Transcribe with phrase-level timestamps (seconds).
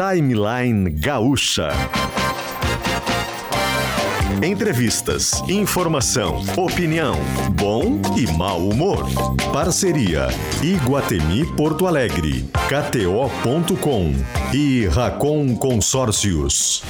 [0.00, 1.72] Timeline Gaúcha.
[4.42, 7.16] Entrevistas, informação, opinião,
[7.52, 9.06] bom e mau humor.
[9.52, 10.28] Parceria
[10.62, 14.14] Iguatemi Porto Alegre, KTO.com
[14.54, 16.82] e Racon Consórcios.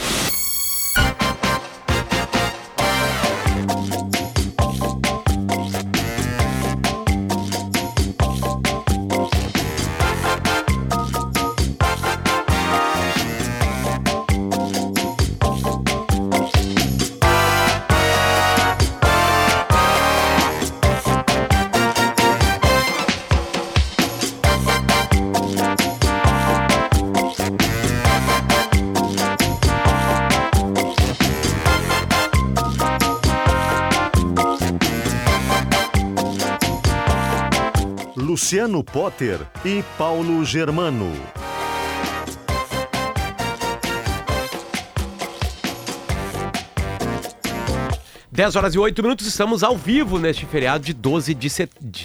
[38.70, 41.12] Luciano Potter e Paulo Germano.
[48.30, 52.00] Dez horas e oito minutos, estamos ao vivo neste feriado de 12 de setembro.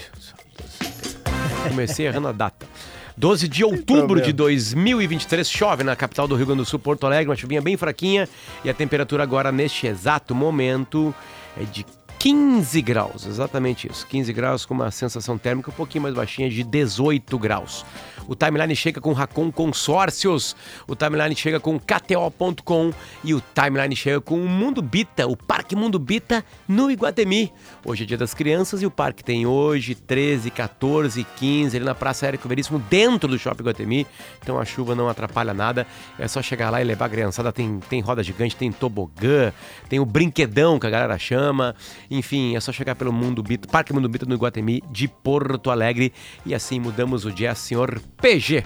[1.69, 2.67] Comecei errando a data.
[3.16, 7.30] 12 de outubro de 2023, chove na capital do Rio Grande do Sul, Porto Alegre,
[7.30, 8.27] uma chuvinha bem fraquinha
[8.63, 11.13] e a temperatura agora neste exato momento
[11.55, 11.86] é de
[12.25, 14.07] 15 graus, exatamente isso.
[14.07, 17.85] 15 graus com uma sensação térmica um pouquinho mais baixinha de 18 graus.
[18.27, 20.55] O Timeline chega com Racon Consórcios,
[20.87, 22.91] o Timeline chega com KTO.com
[23.23, 27.53] e o Timeline chega com o Mundo Bita, o Parque Mundo Bita no Iguatemi.
[27.85, 31.85] Hoje é dia das crianças e o parque tem hoje 13, 14 e 15 ali
[31.85, 34.07] na Praça Érico Veríssimo, dentro do Shopping Iguatemi.
[34.41, 35.85] Então a chuva não atrapalha nada,
[36.17, 37.51] é só chegar lá e levar a criançada.
[37.51, 39.53] Tem, tem roda gigante, tem tobogã,
[39.87, 41.75] tem o brinquedão que a galera chama.
[42.09, 46.11] Enfim, é só chegar pelo Mundo Bita, Parque Mundo Bita no Iguatemi de Porto Alegre.
[46.45, 48.63] E assim mudamos o dia, senhor PG,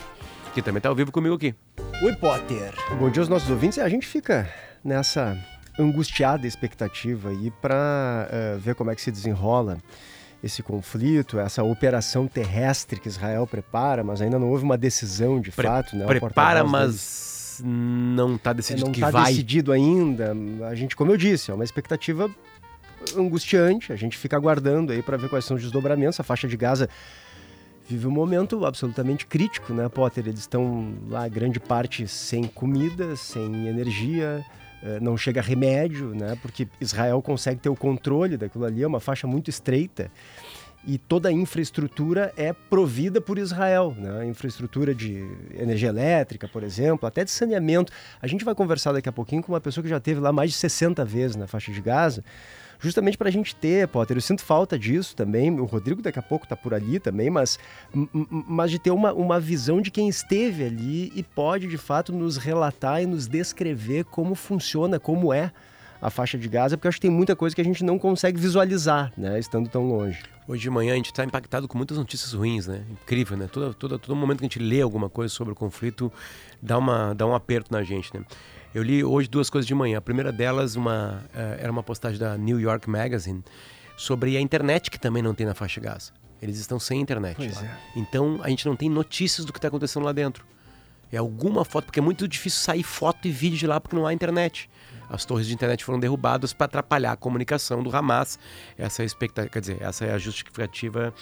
[0.53, 1.53] que também está ao vivo comigo aqui.
[2.03, 2.73] Oi, Potter.
[2.97, 3.79] Bom dia aos nossos ouvintes.
[3.79, 4.47] A gente fica
[4.83, 5.37] nessa
[5.77, 9.77] angustiada expectativa aí para uh, eh, ver como é que se desenrola
[10.43, 15.51] esse conflito, essa operação terrestre que Israel prepara, mas ainda não houve uma decisão de
[15.51, 16.05] Pre fato, né?
[16.05, 19.31] Prepara, mas não está decidido não que tá vai.
[19.31, 20.33] decidido ainda.
[20.69, 22.29] A gente, como eu disse, é uma expectativa
[23.17, 23.91] angustiante.
[23.91, 26.19] A gente fica aguardando aí para ver quais são os desdobramentos.
[26.19, 26.89] A faixa de Gaza
[27.89, 30.27] vive um momento absolutamente crítico, né, Potter?
[30.27, 34.45] Eles estão lá, grande parte, sem comida, sem energia,
[34.83, 36.37] eh, não chega remédio, né?
[36.39, 40.11] Porque Israel consegue ter o controle daquilo ali, é uma faixa muito estreita.
[40.91, 44.25] E toda a infraestrutura é provida por Israel, né?
[44.25, 45.23] infraestrutura de
[45.53, 47.93] energia elétrica, por exemplo, até de saneamento.
[48.19, 50.49] A gente vai conversar daqui a pouquinho com uma pessoa que já teve lá mais
[50.49, 52.23] de 60 vezes na faixa de Gaza,
[52.79, 54.17] justamente para a gente ter, Potter.
[54.17, 55.51] Eu sinto falta disso também.
[55.59, 57.59] O Rodrigo daqui a pouco está por ali também, mas,
[57.93, 62.35] mas de ter uma, uma visão de quem esteve ali e pode de fato nos
[62.35, 65.51] relatar e nos descrever como funciona, como é
[66.01, 67.99] a faixa de Gaza, porque eu acho que tem muita coisa que a gente não
[67.99, 70.21] consegue visualizar, né, estando tão longe.
[70.47, 72.83] Hoje de manhã a gente está impactado com muitas notícias ruins, né?
[72.89, 73.47] Incrível, né?
[73.51, 76.11] Todo, todo, todo momento que a gente lê alguma coisa sobre o conflito,
[76.59, 78.25] dá, uma, dá um aperto na gente, né?
[78.73, 79.99] Eu li hoje duas coisas de manhã.
[79.99, 83.43] A primeira delas uma, uh, era uma postagem da New York Magazine
[83.95, 86.13] sobre a internet que também não tem na faixa Gaza.
[86.41, 87.39] Eles estão sem internet.
[87.43, 87.77] É.
[87.95, 90.45] Então a gente não tem notícias do que está acontecendo lá dentro.
[91.11, 94.07] É alguma foto, porque é muito difícil sair foto e vídeo de lá porque não
[94.07, 94.69] há internet.
[95.09, 98.37] As torres de internet foram derrubadas para atrapalhar a comunicação do Hamas.
[98.77, 101.13] Essa é a expectativa, quer dizer, essa é a justificativa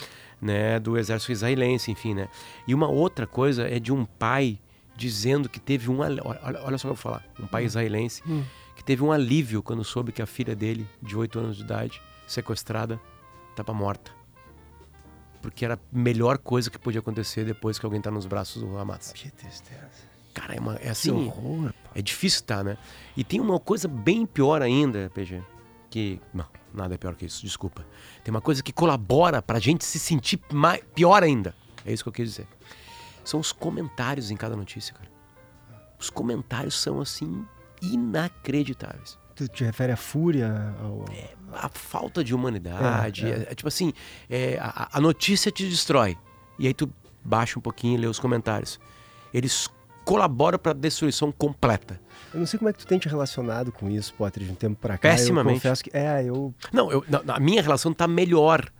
[0.42, 2.28] né, do exército israelense, enfim, né?
[2.68, 4.60] E uma outra coisa é de um pai
[4.96, 6.00] dizendo que teve um.
[6.00, 7.26] Olha, olha só o que eu vou falar.
[7.40, 7.68] Um pai hum.
[7.68, 8.44] israelense hum.
[8.76, 12.02] que teve um alívio quando soube que a filha dele, de 8 anos de idade,
[12.28, 13.00] sequestrada,
[13.52, 14.12] estava morta.
[15.42, 18.78] Porque era a melhor coisa que podia acontecer depois que alguém está nos braços do
[18.78, 19.14] Hamas.
[19.14, 20.07] Que tristeza.
[20.40, 21.12] Cara, é, uma, é assim.
[21.12, 22.78] Horror, é difícil tá, né?
[23.16, 25.42] E tem uma coisa bem pior ainda, PG.
[25.90, 26.22] Que.
[26.34, 27.86] Não, nada é pior que isso, desculpa.
[28.24, 31.56] Tem uma coisa que colabora pra gente se sentir mais, pior ainda.
[31.86, 32.48] É isso que eu quis dizer
[33.28, 35.10] são os comentários em cada notícia, cara.
[36.00, 37.46] Os comentários são assim
[37.82, 39.18] inacreditáveis.
[39.36, 40.74] Tu te refere à fúria?
[40.82, 41.06] Ao...
[41.12, 43.26] É, a falta de humanidade.
[43.26, 43.48] É, é.
[43.52, 43.94] é tipo assim,
[44.30, 46.18] é, a, a, notícia te destrói.
[46.58, 46.90] E aí tu
[47.24, 48.80] baixa um pouquinho e lê os comentários.
[49.34, 49.70] Eles
[50.08, 52.00] colaboram para a destruição completa.
[52.34, 54.56] Eu não sei como é que tu tem te relacionado com isso, Potter, de um
[54.56, 55.10] tempo para cá.
[55.10, 55.58] Pessimamente.
[55.58, 55.92] Eu confesso que...
[55.94, 56.54] É, eu...
[56.72, 58.72] Não, eu, a minha relação tá melhor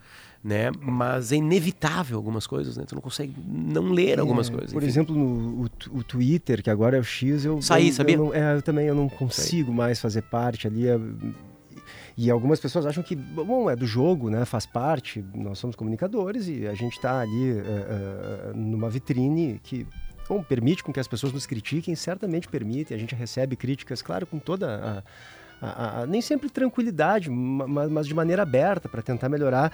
[0.44, 0.72] né?
[0.80, 2.86] Mas é inevitável algumas coisas, né?
[2.88, 4.72] Tu não consegue não ler algumas é, coisas.
[4.72, 4.88] Por enfim.
[4.88, 7.62] exemplo, no o, o, Twitter, que agora é o X, eu...
[7.62, 8.16] Saí, eu, sabia?
[8.16, 9.76] Eu, não, é, eu também eu não consigo Saí.
[9.76, 10.88] mais fazer parte ali.
[10.88, 10.98] É,
[12.16, 14.46] e algumas pessoas acham que, bom, é do jogo, né?
[14.46, 19.86] Faz parte, nós somos comunicadores e a gente está ali uh, uh, numa vitrine que
[20.28, 22.94] Bom, permite com que as pessoas nos critiquem, certamente permite.
[22.94, 25.04] A gente recebe críticas, claro, com toda
[25.62, 29.72] a, a, a, nem sempre tranquilidade, mas, mas de maneira aberta para tentar melhorar.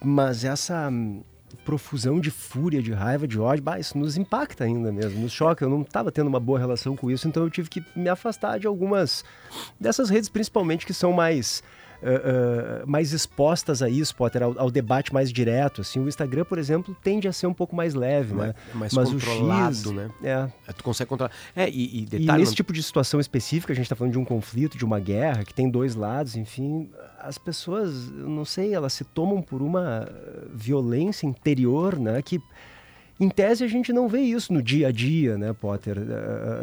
[0.00, 1.22] Mas essa hum,
[1.64, 5.64] profusão de fúria, de raiva, de ódio, bah, isso nos impacta ainda mesmo, nos choca.
[5.64, 8.58] Eu não estava tendo uma boa relação com isso, então eu tive que me afastar
[8.58, 9.24] de algumas
[9.78, 11.62] dessas redes, principalmente que são mais
[12.02, 15.80] uh, mais expostas a isso, Potter, ao, ao, debate mais direto.
[15.80, 18.54] Assim, o Instagram, por exemplo, tende a ser um pouco mais leve, mais, né?
[18.74, 20.10] Mais Mas controlado, o X, né?
[20.22, 20.48] É.
[20.68, 20.72] é.
[20.72, 21.32] Tu consegue controlar.
[21.54, 22.56] É, e, e, detalhe, e nesse não...
[22.56, 25.54] tipo de situação específica, a gente está falando de um conflito, de uma guerra, que
[25.54, 26.90] tem dois lados, enfim,
[27.20, 30.08] as pessoas, não sei, elas se tomam por uma
[30.52, 32.20] violência interior, né?
[32.20, 32.40] Que
[33.20, 35.96] em tese a gente não vê isso no dia a dia, né, Potter?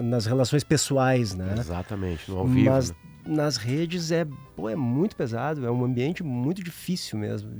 [0.03, 1.55] Nas relações pessoais, né?
[1.57, 2.69] Exatamente, no ao vivo.
[2.69, 2.95] Mas né?
[3.29, 7.51] Nas redes é, pô, é muito pesado, é um ambiente muito difícil mesmo.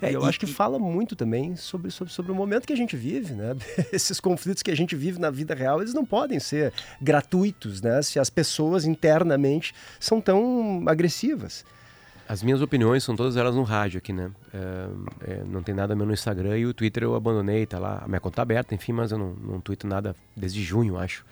[0.00, 0.52] É, eu e, acho que e...
[0.52, 3.54] fala muito também sobre, sobre, sobre o momento que a gente vive, né?
[3.92, 8.00] Esses conflitos que a gente vive na vida real, eles não podem ser gratuitos, né?
[8.00, 11.64] Se as pessoas internamente são tão agressivas.
[12.26, 14.30] As minhas opiniões são todas elas no rádio aqui, né?
[14.52, 18.02] É, é, não tem nada meu no Instagram e o Twitter eu abandonei, tá lá.
[18.04, 21.24] A minha conta tá aberta, enfim, mas eu não, não tweeto nada desde junho, acho.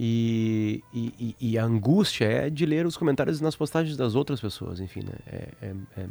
[0.00, 4.78] E, e, e, a angústia é de ler os comentários nas postagens das outras pessoas,
[4.78, 5.14] enfim, né?
[5.26, 6.06] É, é, é,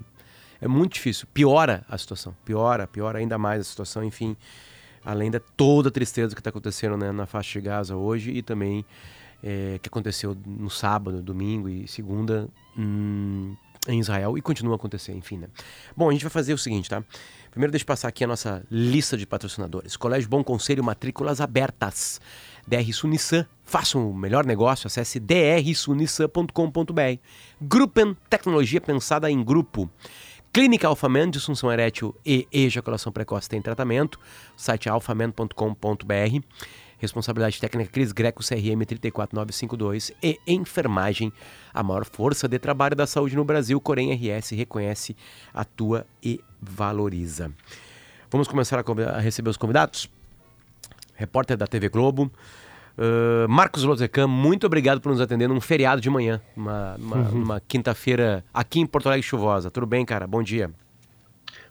[0.59, 1.25] é, muito difícil.
[1.33, 4.35] Piora a situação, piora, piora ainda mais a situação, enfim,
[5.05, 8.41] além de toda a tristeza que está acontecendo né, na faixa de Gaza hoje e
[8.41, 8.85] também
[9.41, 13.55] é, que aconteceu no sábado, domingo e segunda hum,
[13.87, 15.47] em Israel e continua a acontecer, enfim, né?
[15.95, 17.01] Bom, a gente vai fazer o seguinte, tá?
[17.51, 19.95] Primeiro deixa eu passar aqui a nossa lista de patrocinadores.
[19.95, 22.19] Colégio Bom Conselho, matrículas abertas.
[22.67, 27.19] DR Sunissan, faça um melhor negócio, acesse drsunissan.com.br.
[27.61, 29.89] Gruppen, tecnologia pensada em grupo.
[30.53, 34.17] Clínica Alfaman, disfunção erétil e ejaculação precoce tem tratamento.
[34.55, 36.39] Site alfaman.com.br.
[36.97, 41.31] Responsabilidade técnica Cris Greco CRM 34952 e enfermagem,
[41.71, 43.79] a maior força de trabalho da saúde no Brasil.
[43.79, 45.15] Corém RS reconhece,
[45.53, 47.51] atua e valoriza.
[48.31, 50.09] Vamos começar a, a receber os convidados?
[51.17, 52.31] repórter da TV Globo.
[52.97, 57.43] Uh, Marcos Lozecan, muito obrigado por nos atender num feriado de manhã, uma, uma, uhum.
[57.43, 59.69] uma quinta-feira aqui em Porto Alegre chuvosa.
[59.69, 60.25] Tudo bem, cara?
[60.25, 60.71] Bom dia.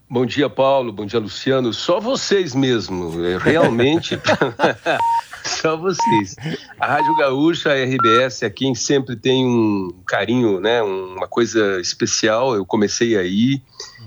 [0.08, 0.92] Bom dia, Paulo.
[0.92, 1.72] Bom dia, Luciano.
[1.72, 4.16] Só vocês mesmo, é, realmente.
[5.42, 6.36] Só vocês.
[6.78, 10.80] A Rádio Gaúcha, a RBS, é quem sempre tem um carinho, né?
[10.80, 12.54] Uma coisa especial.
[12.54, 13.60] Eu comecei aí,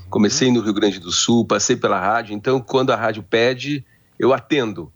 [0.10, 2.33] comecei no Rio Grande do Sul, passei pela rádio.
[2.33, 3.83] Então, quando a rádio pede,
[4.18, 4.89] eu atendo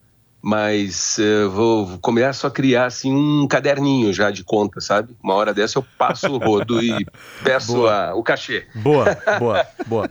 [0.45, 5.15] mas uh, vou, começo a criar assim um caderninho já de conta, sabe?
[5.23, 7.07] Uma hora dessa eu passo o rodo e
[7.45, 8.65] peço a, o cachê.
[8.75, 10.09] Boa, boa, boa.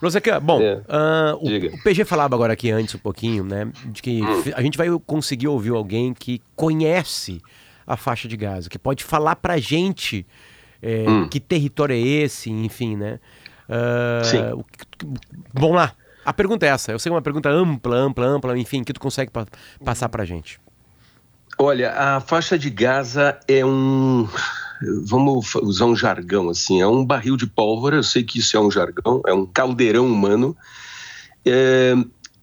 [0.00, 0.76] Roseca, bom, é.
[0.76, 4.44] uh, o, o, PG falava agora aqui antes um pouquinho, né, de que hum.
[4.54, 7.42] a gente vai conseguir ouvir alguém que conhece
[7.84, 10.24] a faixa de Gaza, que pode falar pra gente
[10.80, 11.28] é, hum.
[11.28, 13.18] que território é esse, enfim, né?
[13.68, 14.42] Uh, Sim.
[14.52, 14.64] O,
[15.52, 15.92] vamos lá,
[16.24, 16.92] a pergunta é essa.
[16.92, 19.46] Eu sei uma pergunta ampla, ampla, ampla, enfim, que tu consegue pa
[19.84, 20.60] passar pra gente.
[21.58, 24.28] Olha, a faixa de Gaza é um.
[25.04, 27.96] Vamos usar um jargão assim, é um barril de pólvora.
[27.96, 30.56] Eu sei que isso é um jargão, é um caldeirão humano.
[31.44, 31.94] É,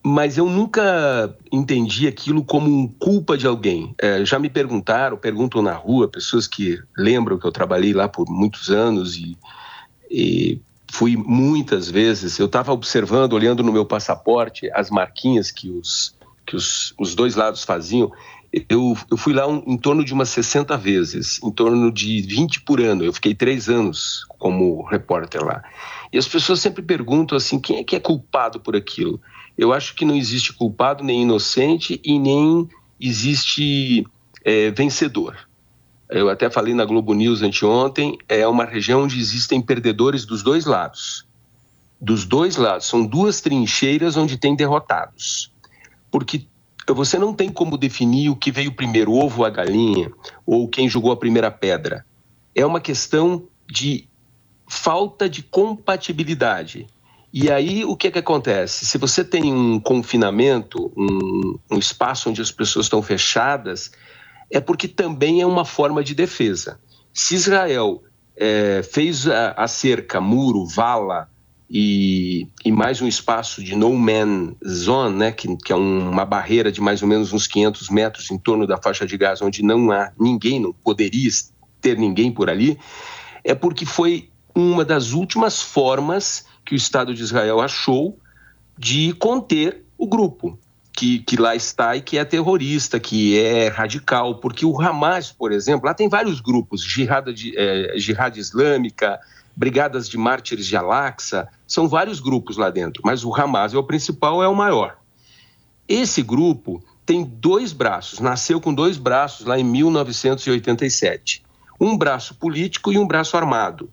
[0.03, 3.93] mas eu nunca entendi aquilo como culpa de alguém.
[4.01, 8.29] É, já me perguntaram, perguntam na rua, pessoas que lembram que eu trabalhei lá por
[8.29, 9.37] muitos anos e,
[10.09, 16.15] e fui muitas vezes, eu estava observando, olhando no meu passaporte, as marquinhas que os,
[16.45, 18.11] que os, os dois lados faziam.
[18.67, 22.61] Eu, eu fui lá um, em torno de umas 60 vezes, em torno de 20
[22.61, 23.03] por ano.
[23.03, 25.63] Eu fiquei três anos como repórter lá.
[26.11, 29.21] E as pessoas sempre perguntam assim: quem é que é culpado por aquilo?
[29.55, 32.67] Eu acho que não existe culpado nem inocente e nem
[32.99, 34.05] existe
[34.43, 35.48] é, vencedor
[36.09, 40.65] eu até falei na Globo News anteontem, é uma região onde existem perdedores dos dois
[40.65, 41.27] lados.
[42.01, 42.87] Dos dois lados.
[42.87, 45.51] São duas trincheiras onde tem derrotados.
[46.09, 46.47] Porque
[46.87, 50.11] você não tem como definir o que veio primeiro, o ovo ou a galinha,
[50.45, 52.03] ou quem jogou a primeira pedra.
[52.55, 54.09] É uma questão de
[54.67, 56.87] falta de compatibilidade.
[57.31, 58.87] E aí, o que, é que acontece?
[58.87, 63.91] Se você tem um confinamento, um, um espaço onde as pessoas estão fechadas,
[64.51, 66.79] é porque também é uma forma de defesa.
[67.13, 68.03] Se Israel
[68.35, 71.29] é, fez a, a, cerca, muro, vala
[71.69, 76.25] e, e, mais um espaço de no man zone, né, que, que é um, uma
[76.25, 79.61] barreira de mais ou menos uns 500 metros em torno da faixa de gás, onde
[79.61, 81.29] não há ninguém, não poderia
[81.79, 82.79] ter ninguém por ali,
[83.43, 88.17] é porque foi uma das últimas formas que o Estado de Israel achou
[88.77, 90.57] de conter o grupo
[90.99, 95.53] que, que lá está e que é terrorista, que é radical, porque o Hamas, por
[95.53, 97.25] exemplo, lá tem vários grupos, Jihad,
[97.55, 99.17] é, Jihad Islâmica,
[99.55, 103.83] Brigadas de Mártires de Al-Aqsa, são vários grupos lá dentro, mas o Hamas é o
[103.83, 104.97] principal, é o maior.
[105.87, 111.45] Esse grupo tem dois braços, nasceu com dois braços lá em 1987.
[111.79, 113.89] Um braço político e um braço armado.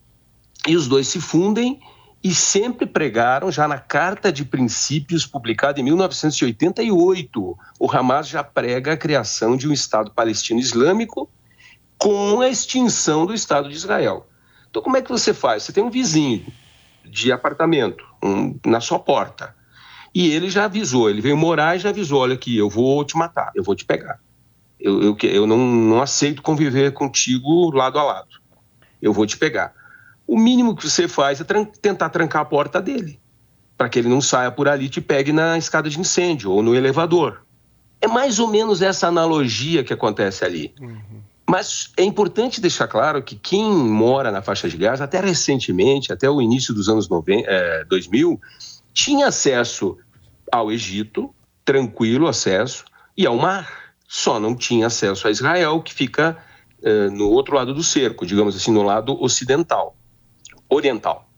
[0.67, 1.79] E os dois se fundem
[2.27, 8.95] e sempre pregaram, já na Carta de Princípios, publicada em 1988, o Hamas já prega
[8.95, 11.31] a criação de um Estado palestino islâmico
[11.97, 14.27] com a extinção do Estado de Israel.
[14.69, 15.63] Então, como é que você faz?
[15.63, 16.45] Você tem um vizinho
[17.05, 19.55] de apartamento um, na sua porta
[20.13, 23.17] e ele já avisou, ele veio morar e já avisou: olha aqui, eu vou te
[23.17, 24.19] matar, eu vou te pegar.
[24.81, 28.41] Eu, eu, eu não, não aceito conviver contigo lado a lado.
[29.01, 29.73] Eu vou te pegar
[30.27, 33.21] o mínimo que você faz é tran tentar trancar a porta dele,
[33.77, 36.63] para que ele não saia por ali e te pegue na escada de incêndio ou
[36.63, 37.43] no elevador.
[38.01, 40.75] É mais ou menos essa analogia que acontece ali.
[40.81, 41.23] Uhum.
[41.49, 46.29] Mas é importante deixar claro que quem mora na faixa de Gaza, até recentemente, até
[46.29, 48.41] o início dos anos 90, é, 2000,
[48.93, 49.97] tinha acesso
[50.51, 51.33] ao Egito,
[51.65, 52.85] tranquilo acesso,
[53.17, 53.95] e ao mar.
[54.09, 56.37] Só não tinha acesso a Israel, que fica
[56.83, 59.97] é, no outro lado do cerco, digamos assim, no lado ocidental
[60.69, 61.29] oriental,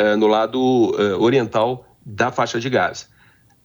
[0.00, 3.06] uh, no lado uh, oriental da faixa de Gaza.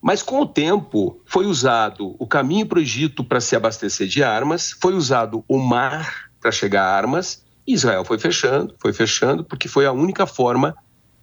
[0.02, 4.24] Mas com o tempo foi usado o caminho para o Egito para se abastecer de
[4.24, 9.44] armas, foi usado o mar para chegar a armas, e Israel foi fechando, foi fechando,
[9.44, 10.76] porque foi a única forma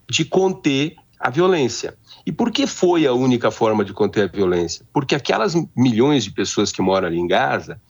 [0.08, 1.96] de conter a violência.
[2.26, 4.84] E por que foi a única forma de conter a violência?
[4.92, 7.80] Porque aquelas milhões de pessoas que moram ali em Gaza,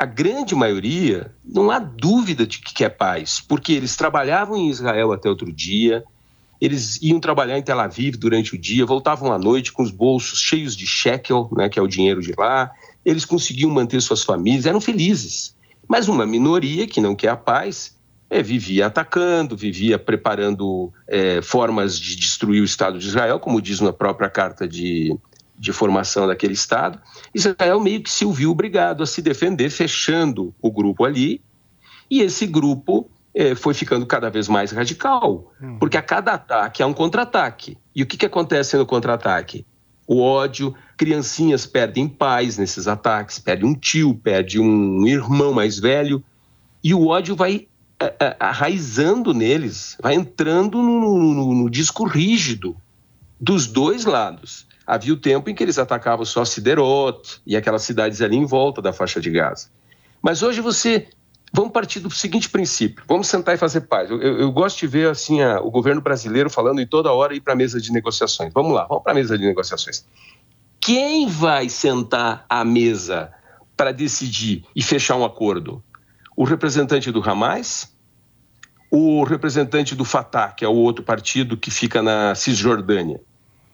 [0.00, 5.12] a grande maioria não há dúvida de que quer paz, porque eles trabalhavam em Israel
[5.12, 6.02] até outro dia,
[6.58, 10.40] eles iam trabalhar em Tel Aviv durante o dia, voltavam à noite com os bolsos
[10.40, 12.70] cheios de shekel, né, que é o dinheiro de lá,
[13.04, 15.54] eles conseguiam manter suas famílias, eram felizes.
[15.86, 17.94] Mas uma minoria que não quer a paz
[18.30, 23.80] é, vivia atacando, vivia preparando é, formas de destruir o Estado de Israel, como diz
[23.80, 25.14] na própria carta de,
[25.60, 26.98] de formação daquele Estado,
[27.34, 31.42] Israel meio que se viu obrigado a se defender, fechando o grupo ali,
[32.10, 35.76] e esse grupo é, foi ficando cada vez mais radical, hum.
[35.78, 37.76] porque a cada ataque há um contra-ataque.
[37.94, 39.66] E o que, que acontece no contra-ataque?
[40.06, 46.24] O ódio, criancinhas perdem pais nesses ataques, perde um tio, perde um irmão mais velho,
[46.82, 47.68] e o ódio vai
[48.00, 52.74] é, é, arraizando neles, vai entrando no, no, no disco rígido
[53.38, 54.69] dos dois lados.
[54.90, 58.82] Havia o tempo em que eles atacavam só Siderot e aquelas cidades ali em volta
[58.82, 59.68] da faixa de Gaza.
[60.20, 61.06] Mas hoje você.
[61.52, 64.10] Vamos partir do seguinte princípio: vamos sentar e fazer paz.
[64.10, 67.32] Eu, eu, eu gosto de ver assim a, o governo brasileiro falando em toda hora
[67.32, 68.52] ir para a mesa de negociações.
[68.52, 70.04] Vamos lá, vamos para a mesa de negociações.
[70.80, 73.30] Quem vai sentar à mesa
[73.76, 75.80] para decidir e fechar um acordo?
[76.36, 77.94] O representante do Hamas?
[78.90, 83.20] O representante do Fatah, que é o outro partido que fica na Cisjordânia?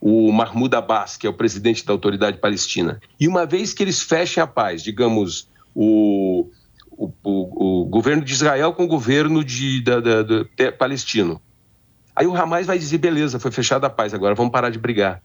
[0.01, 3.01] O Mahmoud Abbas, que é o presidente da autoridade palestina.
[3.19, 6.51] E uma vez que eles fechem a paz, digamos, o,
[6.91, 11.41] o, o, o governo de Israel com o governo de, da, da, da, palestino,
[12.15, 15.23] aí o Hamas vai dizer: beleza, foi fechada a paz, agora vamos parar de brigar.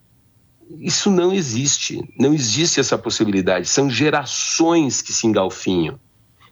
[0.79, 3.67] Isso não existe, não existe essa possibilidade.
[3.67, 5.99] São gerações que se engalfinham.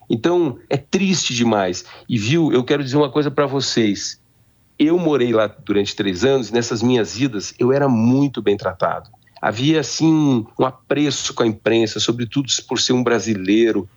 [0.10, 1.86] Então, é triste demais.
[2.08, 4.20] E viu, eu quero dizer uma coisa para vocês.
[4.80, 9.10] Eu morei lá durante três anos nessas minhas idas eu era muito bem tratado.
[9.42, 13.88] Havia, assim, um apreço com a imprensa, sobretudo por ser um brasileiro.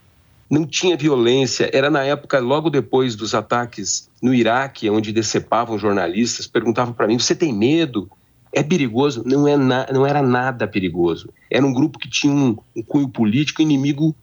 [0.51, 1.71] Não tinha violência.
[1.73, 7.19] Era na época, logo depois dos ataques no Iraque, onde decepavam jornalistas, perguntavam para mim:
[7.19, 8.11] você tem medo?
[8.53, 9.23] É perigoso?
[9.25, 11.31] Não, é na, não era nada perigoso.
[11.51, 14.15] Era um grupo que tinha um, um cunho político inimigo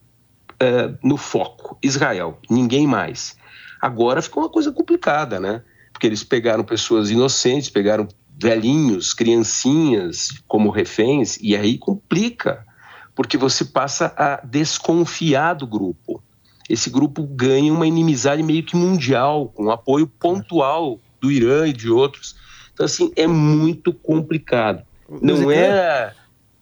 [0.61, 3.35] uh, no foco: Israel, ninguém mais.
[3.81, 5.63] Agora ficou uma coisa complicada, né?
[5.99, 8.07] Porque eles pegaram pessoas inocentes, pegaram
[8.41, 12.65] velhinhos, criancinhas como reféns, e aí complica,
[13.13, 16.23] porque você passa a desconfiar do grupo.
[16.69, 21.89] Esse grupo ganha uma inimizade meio que mundial, com apoio pontual do Irã e de
[21.89, 22.37] outros.
[22.73, 24.83] Então, assim, é muito complicado.
[25.21, 26.13] Não é.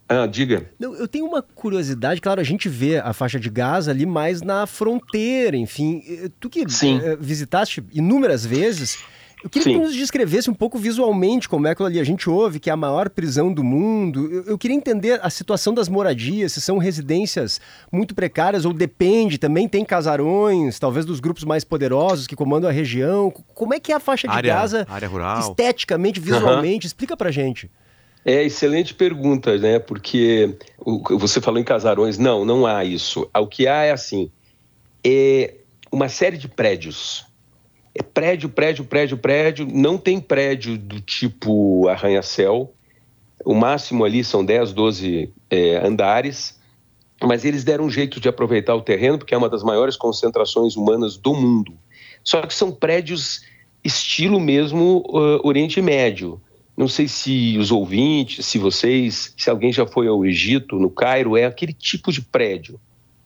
[0.10, 0.68] Ah, diga.
[0.80, 4.66] Eu tenho uma curiosidade, claro, a gente vê a faixa de Gaza ali mais na
[4.66, 6.02] fronteira, enfim.
[6.40, 7.00] Tu que Sim.
[7.04, 8.98] Eh, visitaste inúmeras vezes,
[9.44, 9.74] eu queria Sim.
[9.74, 12.74] que nos descrevesse um pouco visualmente como é que ali a gente ouve que é
[12.74, 14.32] a maior prisão do mundo.
[14.32, 19.38] Eu, eu, queria entender a situação das moradias, se são residências muito precárias ou depende,
[19.38, 23.32] também tem casarões, talvez dos grupos mais poderosos que comandam a região.
[23.54, 25.40] Como é que é a faixa de área, Gaza área rural.
[25.40, 26.86] esteticamente, visualmente?
[26.86, 26.88] Uhum.
[26.88, 27.70] Explica pra gente.
[28.26, 29.78] É, excelente pergunta, né?
[29.78, 30.58] Porque
[31.12, 32.18] você falou em casarões.
[32.18, 33.30] Não, não há isso.
[33.34, 34.32] O que há é assim:
[35.04, 35.54] é
[35.92, 37.27] uma série de prédios.
[38.00, 39.66] É prédio, prédio, prédio, prédio.
[39.66, 42.72] Não tem prédio do tipo arranha-céu.
[43.44, 46.60] O máximo ali são 10, 12 é, andares.
[47.24, 50.76] Mas eles deram um jeito de aproveitar o terreno, porque é uma das maiores concentrações
[50.76, 51.74] humanas do mundo.
[52.24, 53.42] Só que são prédios
[53.84, 56.40] estilo mesmo uh, Oriente Médio.
[56.76, 61.36] Não sei se os ouvintes, se vocês, se alguém já foi ao Egito, no Cairo,
[61.36, 62.80] é aquele tipo de prédio,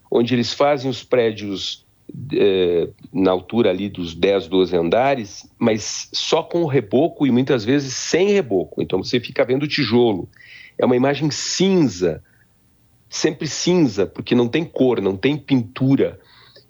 [0.09, 1.85] onde eles fazem os prédios
[2.33, 7.93] é, na altura ali dos 10, 12 andares, mas só com reboco e muitas vezes
[7.93, 8.81] sem reboco.
[8.81, 10.29] Então você fica vendo tijolo.
[10.77, 12.23] É uma imagem cinza,
[13.09, 16.19] sempre cinza, porque não tem cor, não tem pintura.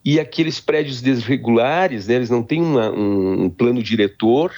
[0.04, 4.52] E aqueles prédios desregulares, né, eles não têm uma, um, um plano diretor,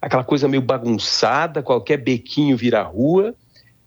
[0.00, 3.34] aquela coisa meio bagunçada, qualquer bequinho vira rua,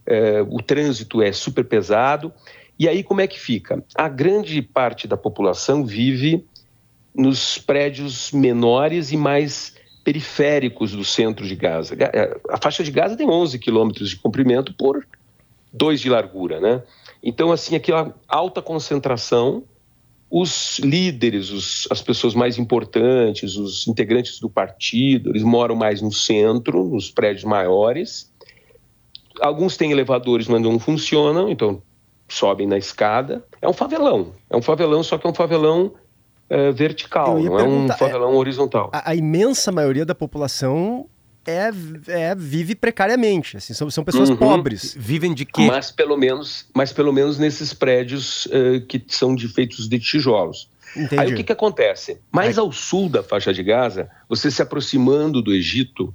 [0.07, 2.33] é, o trânsito é super pesado.
[2.79, 3.83] E aí como é que fica?
[3.95, 6.45] A grande parte da população vive
[7.13, 11.95] nos prédios menores e mais periféricos do centro de Gaza.
[11.99, 15.05] É, a faixa de Gaza tem 11 quilômetros de comprimento por
[15.73, 16.83] 2 de largura, né?
[17.21, 19.63] Então, assim, aquela alta concentração
[20.29, 26.11] os líderes, os, as pessoas mais importantes, os integrantes do partido, eles moram mais no
[26.11, 28.31] centro, nos prédios maiores.
[29.39, 31.81] Alguns têm elevadores, mas não funcionam, então
[32.27, 33.43] sobem na escada.
[33.61, 34.33] É um favelão.
[34.49, 35.93] É um favelão, só que é um favelão
[36.49, 38.89] é, vertical, não é um favelão é, horizontal.
[38.93, 41.07] A, a, imensa maioria da população
[41.45, 41.69] é,
[42.07, 44.37] é, vive precariamente, assim, são, são pessoas uhum.
[44.37, 44.95] pobres.
[44.97, 45.67] Vivem de quê?
[45.67, 50.69] Mas pelo menos, mas pelo menos nesses prédios uh, que são de, feitos de tijolos.
[50.95, 51.21] Entendi.
[51.21, 52.19] Aí o que, que acontece?
[52.31, 52.63] Mais Aí...
[52.63, 56.13] ao sul da faixa de Gaza, você se aproximando do Egito,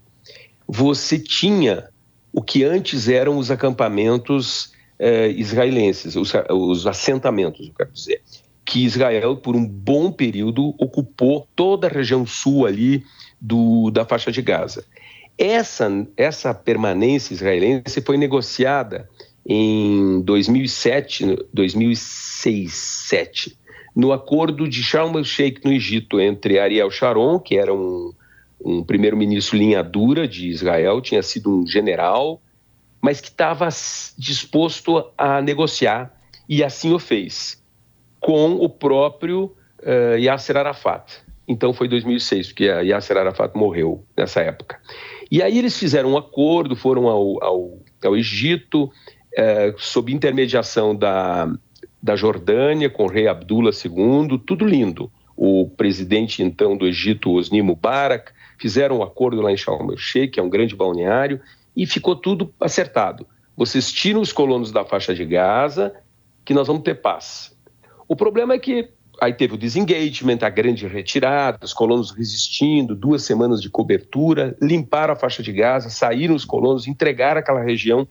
[0.66, 1.88] você tinha
[2.32, 8.22] o que antes eram os acampamentos uh, israelenses, os, os assentamentos, eu quero dizer,
[8.64, 13.02] que Israel, por um bom período, ocupou toda a região sul ali
[13.40, 14.84] do, da faixa de Gaza.
[15.36, 19.08] Essa, essa permanência israelense foi negociada
[19.44, 23.56] em 2007, 2006,
[23.94, 28.12] no acordo de Sharm el-Sheikh no Egito entre Ariel Sharon, que era um,
[28.64, 32.40] um primeiro-ministro linha dura de Israel, tinha sido um general,
[33.02, 33.68] mas que estava
[34.16, 36.14] disposto a negociar
[36.48, 37.60] e assim o fez,
[38.20, 41.20] com o próprio uh, Yasser Arafat.
[41.48, 44.78] Então foi 2006, porque Yasser Arafat morreu nessa época.
[45.28, 48.90] E aí eles fizeram um acordo, foram ao, ao, ao Egito,
[49.34, 51.52] é, sob intermediação da,
[52.00, 55.10] da Jordânia, com o rei Abdullah II, tudo lindo.
[55.36, 60.40] O presidente então do Egito, Osni Mubarak, fizeram um acordo lá em Sharm el-Sheikh, que
[60.40, 61.40] é um grande balneário,
[61.76, 63.26] e ficou tudo acertado.
[63.56, 65.94] Vocês tiram os colonos da faixa de Gaza,
[66.44, 67.56] que nós vamos ter paz.
[68.08, 73.22] O problema é que Aí teve o disengagement, a grande retirada, os colonos resistindo, duas
[73.22, 78.08] semanas de cobertura, limparam a faixa de Gaza, saíram os colonos, entregaram aquela região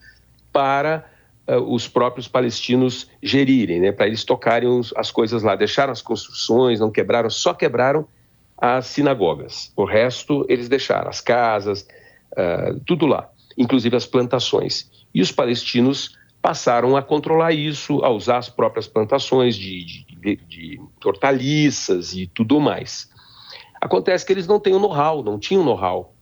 [0.54, 1.06] para
[1.50, 5.54] uh, os próprios palestinos gerirem, né, para eles tocarem os, as coisas lá.
[5.54, 8.08] Deixaram as construções, não quebraram, só quebraram
[8.58, 9.74] as sinagogas.
[9.76, 11.86] O resto eles deixaram, as casas,
[12.34, 13.30] uh, tudo lá,
[13.62, 14.89] inclusive as plantações.
[15.13, 20.82] E os palestinos passaram a controlar isso, a usar as próprias plantações de, de, de
[21.06, 23.10] hortaliças e tudo mais.
[23.80, 26.15] Acontece que eles não têm o know-how, não tinham know-how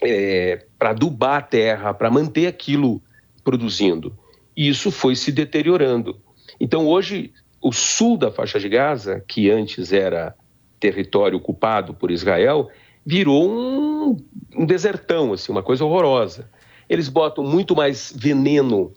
[0.00, 3.02] é, para adubar a terra, para manter aquilo
[3.44, 4.16] produzindo.
[4.56, 6.18] E isso foi se deteriorando.
[6.58, 10.34] Então, hoje, o sul da faixa de Gaza, que antes era
[10.80, 12.68] território ocupado por Israel,
[13.04, 14.16] virou um,
[14.56, 16.50] um desertão, assim, uma coisa horrorosa.
[16.92, 18.92] Eles botam muito mais veneno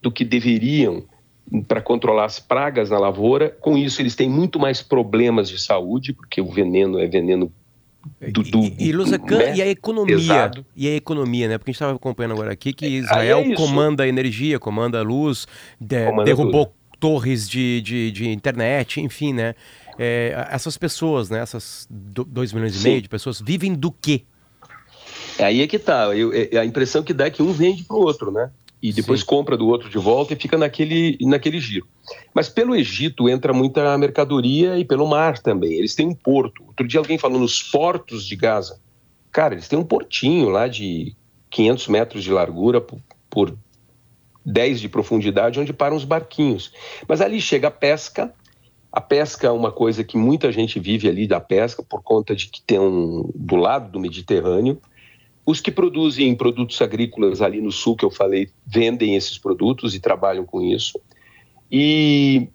[0.00, 1.04] do que deveriam
[1.66, 3.50] para controlar as pragas na lavoura.
[3.60, 7.52] Com isso, eles têm muito mais problemas de saúde, porque o veneno é veneno
[8.32, 9.56] do, do, e, e, né?
[9.56, 10.64] e a economia Exato.
[10.74, 11.58] e a economia, né?
[11.58, 15.02] Porque a gente estava acompanhando agora aqui que Israel é comanda a energia, comanda a
[15.02, 15.46] luz,
[15.80, 16.76] de, comanda derrubou tudo.
[16.98, 19.54] torres de, de, de, internet, enfim, né?
[19.98, 21.40] É, essas pessoas, né?
[21.40, 22.80] Essas 2 milhões Sim.
[22.80, 24.22] e meio de pessoas vivem do quê?
[25.38, 26.14] É aí é que tá.
[26.16, 28.50] Eu, é, a impressão que dá é que um vende para o outro, né?
[28.82, 29.26] e depois Sim.
[29.26, 31.86] compra do outro de volta e fica naquele, naquele giro.
[32.32, 35.72] Mas pelo Egito entra muita mercadoria e pelo mar também.
[35.72, 36.64] Eles têm um porto.
[36.66, 38.80] Outro dia alguém falou nos portos de Gaza.
[39.32, 41.14] Cara, eles têm um portinho lá de
[41.50, 43.58] 500 metros de largura por, por
[44.44, 46.72] 10 de profundidade, onde param os barquinhos.
[47.06, 48.32] Mas ali chega a pesca.
[48.92, 52.46] A pesca é uma coisa que muita gente vive ali da pesca por conta de
[52.46, 54.80] que tem um do lado do Mediterrâneo
[55.48, 59.98] os que produzem produtos agrícolas ali no sul, que eu falei, vendem esses produtos e
[59.98, 61.00] trabalham com isso.
[61.72, 62.48] E,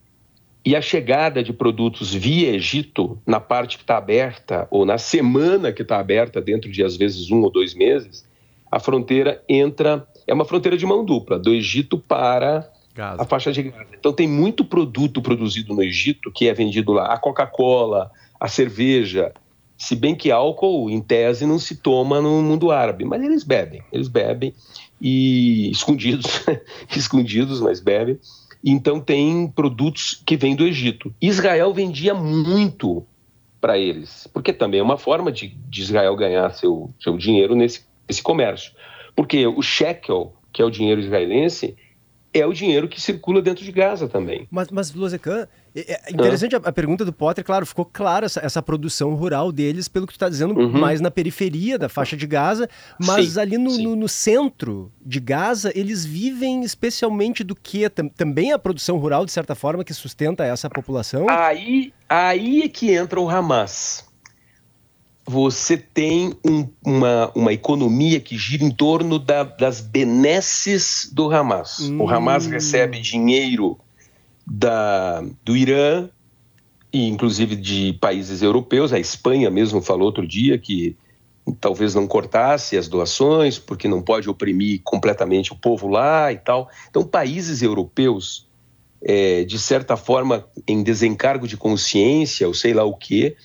[0.63, 5.73] e a chegada de produtos via Egito, na parte que está aberta, ou na semana
[5.73, 8.29] que está aberta, dentro de às vezes um ou dois meses,
[8.69, 10.07] a fronteira entra.
[10.27, 13.23] É uma fronteira de mão dupla, do Egito para Gaza.
[13.23, 13.87] a faixa de Gaza.
[13.99, 17.11] Então tem muito produto produzido no Egito que é vendido lá.
[17.11, 19.33] A Coca-Cola, a cerveja,
[19.77, 23.83] se bem que álcool, em tese, não se toma no mundo árabe, mas eles bebem,
[23.91, 24.53] eles bebem
[25.01, 26.41] e escondidos,
[26.95, 28.19] escondidos, mas bebem.
[28.63, 31.13] Então tem produtos que vêm do Egito.
[31.21, 33.05] Israel vendia muito
[33.59, 37.81] para eles, porque também é uma forma de, de Israel ganhar seu, seu dinheiro nesse,
[38.21, 38.71] comércio.
[39.15, 41.75] Porque o shekel, que é o dinheiro israelense,
[42.33, 44.47] é o dinheiro que circula dentro de Gaza também.
[44.49, 44.91] Mas, mas
[45.75, 46.61] é, é interessante ah.
[46.63, 50.17] a, pergunta do Potter, claro, ficou clara essa, essa, produção rural deles, pelo que tu
[50.17, 50.79] está dizendo, uhum.
[50.79, 55.19] mais na periferia da faixa de Gaza, mas sim, ali no, no, no, centro de
[55.19, 57.89] Gaza, eles vivem especialmente do que?
[57.89, 61.27] Também a produção rural, de certa forma, que sustenta essa população?
[61.29, 64.05] Aí, aí é que entra o Hamas
[65.25, 71.79] você tem um, uma, uma economia que gira em torno da, das benesses do Hamas.
[71.79, 72.01] Hum.
[72.01, 73.79] O Hamas recebe dinheiro
[74.45, 76.09] da, do Irã
[76.91, 78.93] e inclusive de países europeus.
[78.93, 80.95] A Espanha mesmo falou outro dia que
[81.59, 86.69] talvez não cortasse as doações porque não pode oprimir completamente o povo lá e tal.
[86.89, 88.47] Então, países europeus,
[89.01, 93.35] é, de certa forma, em desencargo de consciência ou sei lá o que,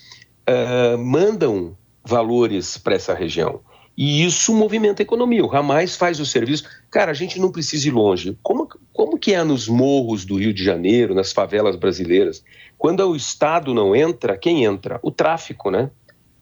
[0.47, 3.61] uh, mandam valores para essa região.
[3.97, 5.45] E isso movimenta a economia.
[5.45, 6.63] O Hamas faz o serviço.
[6.89, 8.37] Cara, a gente não precisa ir longe.
[8.41, 8.65] Como,
[8.99, 12.43] como que é nos morros do Rio de Janeiro, nas favelas brasileiras?
[12.77, 14.99] Quando o Estado não entra, quem entra?
[15.01, 15.89] O tráfico, né?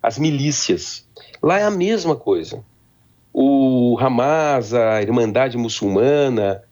[0.02, 1.08] As milícias.
[1.39, 2.65] Lá é a mesma coisa.
[3.32, 6.63] O Hamas, a Irmandade Muçulmana,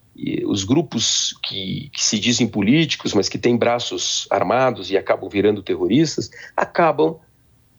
[0.48, 5.62] os grupos que, que, se dizem políticos, mas que têm braços armados e acabam virando
[5.62, 7.20] terroristas, acabam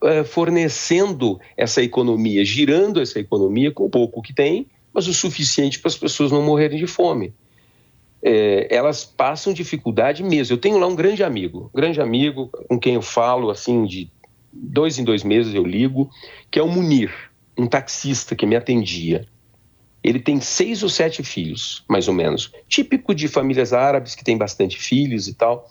[0.00, 5.80] uh, fornecendo essa economia, girando essa economia com o pouco que tem, mas o suficiente
[5.80, 7.34] para as pessoas não morrerem de fome.
[8.22, 10.54] É, elas passam dificuldade mesmo.
[10.54, 14.10] Eu tenho lá um grande amigo, um grande amigo com quem eu falo assim de
[14.52, 16.10] dois em dois meses eu ligo,
[16.50, 17.12] que é o Munir,
[17.56, 19.26] um taxista que me atendia.
[20.02, 24.36] Ele tem seis ou sete filhos, mais ou menos, típico de famílias árabes que tem
[24.36, 25.68] bastante filhos e tal.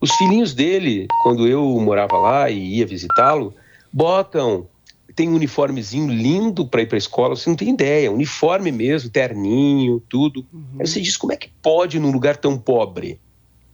[0.00, 3.54] Os filhinhos dele, quando eu morava lá e ia visitá-lo,
[3.92, 4.68] botam
[5.14, 9.10] tem um uniformezinho lindo para ir para a escola, você não tem ideia, uniforme mesmo,
[9.10, 10.44] terninho, tudo.
[10.52, 10.80] Uhum.
[10.80, 13.20] Aí você diz como é que pode num lugar tão pobre?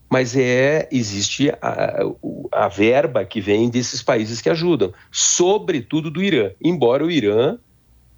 [0.09, 2.03] Mas é existe a,
[2.51, 6.51] a verba que vem desses países que ajudam, sobretudo do Irã.
[6.61, 7.57] Embora o Irã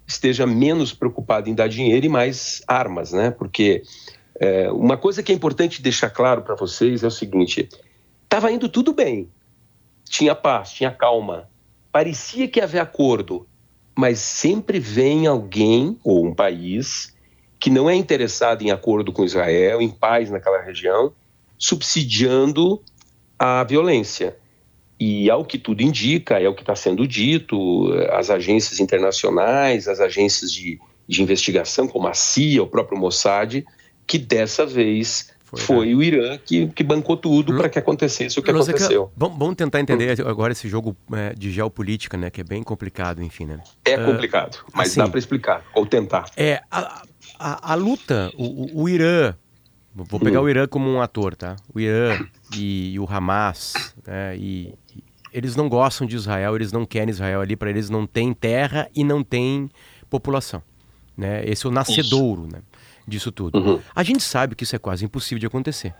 [0.06, 3.30] esteja menos preocupado em dar dinheiro e mais armas, né?
[3.30, 3.82] Porque
[4.38, 7.68] é, uma coisa que é importante deixar claro para vocês é o seguinte:
[8.22, 9.28] estava indo tudo bem,
[10.04, 11.48] tinha paz, tinha calma,
[11.96, 13.46] parecia que havia acordo,
[13.96, 17.16] mas sempre vem alguém ou um país
[17.58, 21.14] que não é interessado em acordo com Israel, em paz naquela região,
[21.56, 22.82] subsidiando
[23.38, 24.36] a violência.
[25.00, 29.98] E ao que tudo indica, é o que está sendo dito, as agências internacionais, as
[29.98, 30.78] agências de,
[31.08, 33.64] de investigação, como a CIA, o próprio Mossad,
[34.06, 38.42] que dessa vez foi, foi o Irã que, que bancou tudo para que acontecesse o
[38.42, 39.12] que aconteceu.
[39.16, 40.28] Vamos, tentar entender hum.
[40.28, 42.30] agora esse jogo é, de geopolítica, né?
[42.30, 43.60] Que é bem complicado, enfim, né?
[43.84, 46.28] É uh, complicado, mas assim, dá para explicar, ou tentar.
[46.36, 47.02] É, a,
[47.38, 49.34] a, a luta, o, o, Irã,
[49.94, 50.44] vou pegar hum.
[50.44, 51.54] o Irã como um ator, tá?
[51.72, 52.18] O Irã
[52.52, 54.36] e, e o Hamas, né?
[54.36, 58.04] E, e, eles não gostam de Israel, eles não querem Israel ali, para eles não
[58.04, 59.70] tem terra e não tem
[60.10, 60.62] população.
[61.16, 61.42] Né?
[61.46, 62.56] Esse é o nascedouro, Isso.
[62.56, 62.62] né?
[63.06, 63.58] Disso tudo.
[63.58, 63.80] Uhum.
[63.94, 65.94] A gente sabe que isso é quase impossível de acontecer.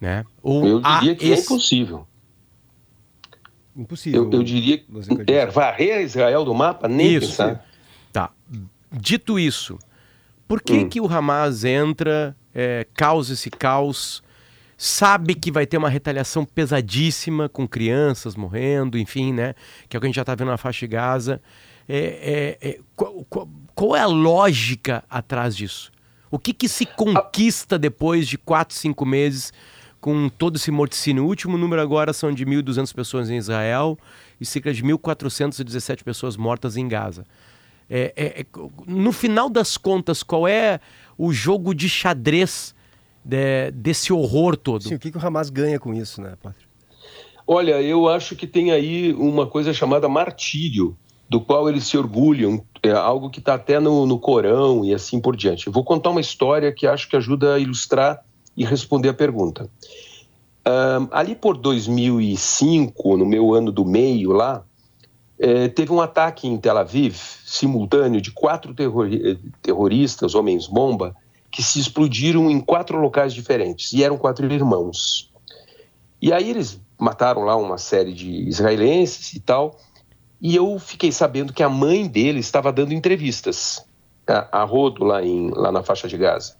[0.00, 0.24] Né?
[0.42, 1.42] Ou eu diria que é esse...
[1.42, 2.06] é impossível.
[3.76, 4.24] Impossível.
[4.24, 4.86] Eu, eu diria que
[5.28, 7.28] é, varrer Israel do mapa, nem isso.
[7.28, 7.64] pensar.
[8.12, 8.30] Tá.
[8.90, 9.78] Dito isso,
[10.46, 10.88] por que, hum.
[10.88, 14.22] que o Hamas entra, é, causa esse caos,
[14.76, 19.54] sabe que vai ter uma retaliação pesadíssima com crianças morrendo, enfim, né?
[19.88, 21.40] Que é o que a gente já está vendo na faixa de Gaza.
[21.88, 25.91] É, é, é qual, qual, qual, é a lógica atrás disso?
[26.32, 29.52] O que, que se conquista depois de quatro, cinco meses
[30.00, 31.24] com todo esse morticínio?
[31.24, 33.98] O último número agora são de 1.200 pessoas em Israel
[34.40, 37.26] e cerca de 1.417 pessoas mortas em Gaza.
[37.88, 38.46] É, é, é,
[38.86, 40.80] no final das contas, qual é
[41.18, 42.74] o jogo de xadrez
[43.22, 44.84] de, desse horror todo?
[44.84, 46.66] Sim, o que, que o Hamas ganha com isso, né, Pátrio?
[47.46, 50.96] Olha, eu acho que tem aí uma coisa chamada martírio
[51.32, 55.18] do qual eles se orgulham, é algo que está até no, no Corão e assim
[55.18, 55.66] por diante.
[55.66, 58.22] Eu vou contar uma história que acho que ajuda a ilustrar
[58.54, 59.66] e responder a pergunta.
[60.66, 64.62] Um, ali por 2005, no meu ano do meio lá,
[65.38, 67.16] é, teve um ataque em Tel Aviv,
[67.46, 71.16] simultâneo, de quatro terrori terroristas, homens-bomba,
[71.50, 75.32] que se explodiram em quatro locais diferentes, e eram quatro irmãos.
[76.20, 79.78] E aí eles mataram lá uma série de israelenses e tal,
[80.42, 83.86] e eu fiquei sabendo que a mãe dele estava dando entrevistas
[84.26, 86.56] a, a rodo lá, em, lá na faixa de Gaza.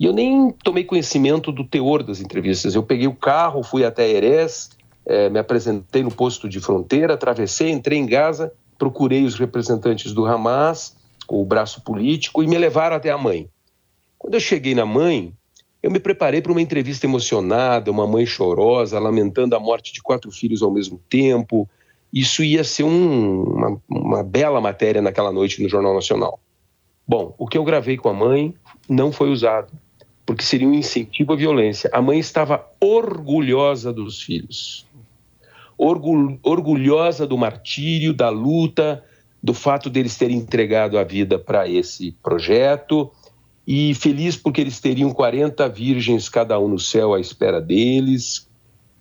[0.00, 2.74] E eu nem tomei conhecimento do teor das entrevistas.
[2.74, 4.70] Eu peguei o carro, fui até Erez,
[5.06, 10.26] é, me apresentei no posto de fronteira, atravessei, entrei em Gaza, procurei os representantes do
[10.26, 10.96] Hamas,
[11.28, 13.48] o braço político, e me levaram até a mãe.
[14.18, 15.32] Quando eu cheguei na mãe,
[15.80, 20.32] eu me preparei para uma entrevista emocionada, uma mãe chorosa, lamentando a morte de quatro
[20.32, 21.68] filhos ao mesmo tempo.
[22.12, 26.40] Isso ia ser um, uma, uma bela matéria naquela noite no Jornal Nacional.
[27.06, 28.54] Bom, o que eu gravei com a mãe
[28.88, 29.72] não foi usado
[30.30, 31.90] porque seria um incentivo à violência.
[31.92, 34.86] A mãe estava orgulhosa dos filhos,
[35.76, 39.04] orgulhosa do martírio, da luta,
[39.42, 43.10] do fato deles terem entregado a vida para esse projeto
[43.66, 48.48] e feliz porque eles teriam 40 virgens cada um no céu à espera deles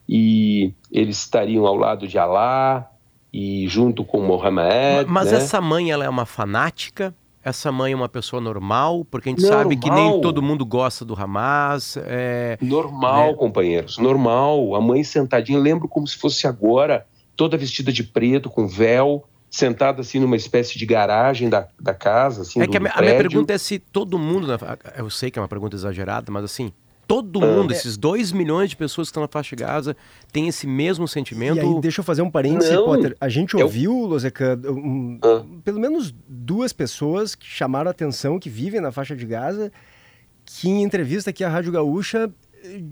[0.07, 2.89] e eles estariam ao lado de Alá
[3.31, 5.09] e junto com Mohammed.
[5.09, 5.37] Mas né?
[5.37, 7.13] essa mãe ela é uma fanática?
[7.43, 9.05] essa mãe é uma pessoa normal?
[9.05, 9.63] Porque a gente normal.
[9.63, 11.97] sabe que nem todo mundo gosta do Hamas.
[11.97, 13.33] É, normal, né?
[13.33, 14.75] companheiros, normal.
[14.75, 20.01] A mãe sentadinha, lembro como se fosse agora, toda vestida de preto, com véu, sentada
[20.01, 22.41] assim numa espécie de garagem da, da casa.
[22.41, 24.47] Assim, é do, que a, a minha pergunta é se todo mundo.
[24.97, 26.71] Eu sei que é uma pergunta exagerada, mas assim,
[27.09, 29.97] todo mundo, ah, esses 2 milhões de pessoas que estão na faixa de Gaza,
[30.31, 31.57] tem esse mesmo sentimento.
[31.57, 33.17] E aí, deixa eu fazer um parênteses, Não, Potter.
[33.19, 34.05] A gente ouviu, eu...
[34.05, 35.43] Lozeca, um, ah.
[35.63, 39.71] pelo menos duas pessoas que chamaram a atenção, que vivem na faixa de Gaza,
[40.45, 42.31] que em entrevista aqui à Rádio Gaúcha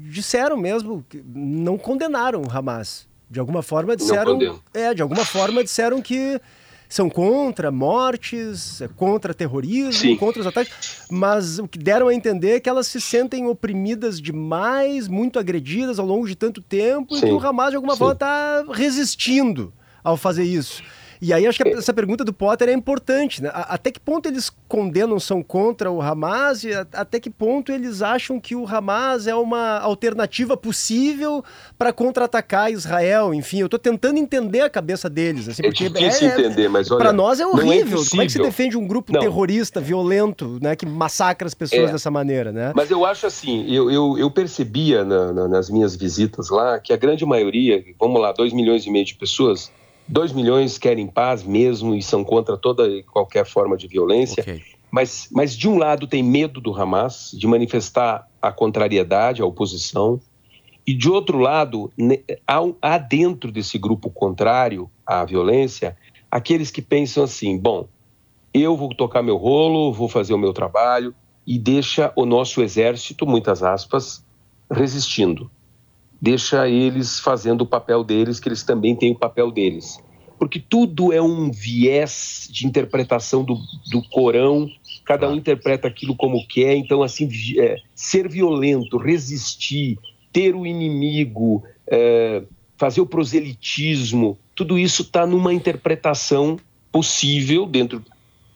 [0.10, 3.08] disseram mesmo, que não condenaram o Hamas.
[3.30, 4.39] De alguma forma disseram.
[4.73, 6.41] É, de alguma forma disseram que
[6.89, 10.15] são contra mortes, é contra terrorismo, Sim.
[10.15, 14.21] contra os ataques, mas o que deram a entender é que elas se sentem oprimidas
[14.21, 17.26] demais, muito agredidas ao longo de tanto tempo, Sim.
[17.26, 18.00] e que o Hamas de alguma Sim.
[18.00, 19.73] forma está resistindo
[20.04, 20.82] ao fazer isso.
[21.21, 23.49] E aí acho que essa pergunta do Potter é importante, né?
[23.53, 28.39] Até que ponto eles condenam, são contra o Hamas e até que ponto eles acham
[28.39, 31.43] que o Hamas é uma alternativa possível
[31.77, 33.34] para contra-atacar Israel?
[33.34, 35.47] Enfim, eu estou tentando entender a cabeça deles.
[35.49, 36.99] Assim, é porque é difícil é, entender, mas olha...
[36.99, 38.01] Para nós é, é horrível.
[38.01, 39.19] É Como é que se defende um grupo não.
[39.19, 40.75] terrorista, violento, né?
[40.75, 41.91] Que massacra as pessoas é.
[41.93, 42.73] dessa maneira, né?
[42.75, 46.93] Mas eu acho assim, eu, eu, eu percebia na, na, nas minhas visitas lá que
[46.93, 49.71] a grande maioria, vamos lá, 2 milhões e meio de pessoas
[50.08, 54.41] 2 milhões querem paz mesmo e são contra toda e qualquer forma de violência.
[54.41, 54.62] Okay.
[54.89, 60.20] Mas, mas, de um lado, tem medo do Hamas de manifestar a contrariedade, a oposição.
[60.86, 61.91] E, de outro lado,
[62.48, 65.98] há, há dentro desse grupo contrário à violência
[66.32, 67.88] aqueles que pensam assim: bom,
[68.54, 71.13] eu vou tocar meu rolo, vou fazer o meu trabalho
[71.46, 74.26] e deixa o nosso exército, muitas aspas,
[74.72, 75.52] resistindo
[76.21, 79.99] deixa eles fazendo o papel deles, que eles também têm o papel deles.
[80.39, 83.58] Porque tudo é um viés de interpretação do,
[83.89, 84.69] do Corão,
[85.03, 89.97] cada um interpreta aquilo como quer, então, assim, é, ser violento, resistir,
[90.32, 92.43] ter o inimigo, é,
[92.77, 96.58] fazer o proselitismo, tudo isso está numa interpretação
[96.91, 98.03] possível, dentro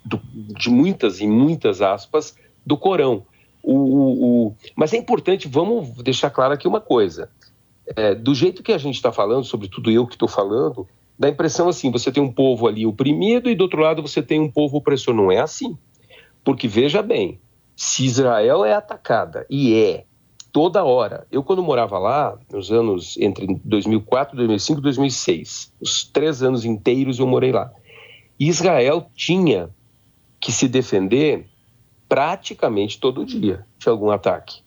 [0.03, 3.23] do, de muitas e muitas aspas, do Corão.
[3.63, 7.29] O, o, o, mas é importante, vamos deixar claro aqui uma coisa:
[7.95, 11.31] é, do jeito que a gente está falando, sobretudo eu que estou falando, dá a
[11.31, 14.51] impressão assim: você tem um povo ali oprimido e do outro lado você tem um
[14.51, 15.13] povo opressor.
[15.13, 15.77] Não é assim.
[16.43, 17.39] Porque veja bem,
[17.75, 20.05] se Israel é atacada, e é,
[20.51, 21.25] toda hora.
[21.31, 27.19] Eu, quando morava lá, nos anos entre 2004, 2005 e 2006, os três anos inteiros
[27.19, 27.71] eu morei lá.
[28.39, 29.69] Israel tinha
[30.39, 31.47] que se defender
[32.09, 34.61] praticamente todo dia de algum ataque.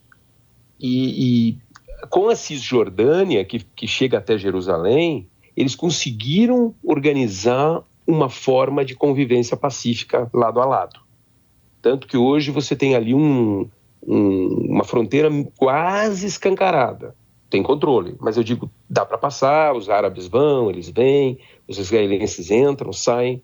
[0.79, 1.59] E, e
[2.07, 9.57] com a Cisjordânia, que, que chega até Jerusalém, eles conseguiram organizar uma forma de convivência
[9.57, 11.01] pacífica lado a lado.
[11.81, 13.69] Tanto que hoje você tem ali um,
[14.07, 17.15] um, uma fronteira quase escancarada.
[17.49, 21.39] Tem controle, mas eu digo, dá para passar, os árabes vão, eles vêm,
[21.69, 23.43] os israelenses entram, saem.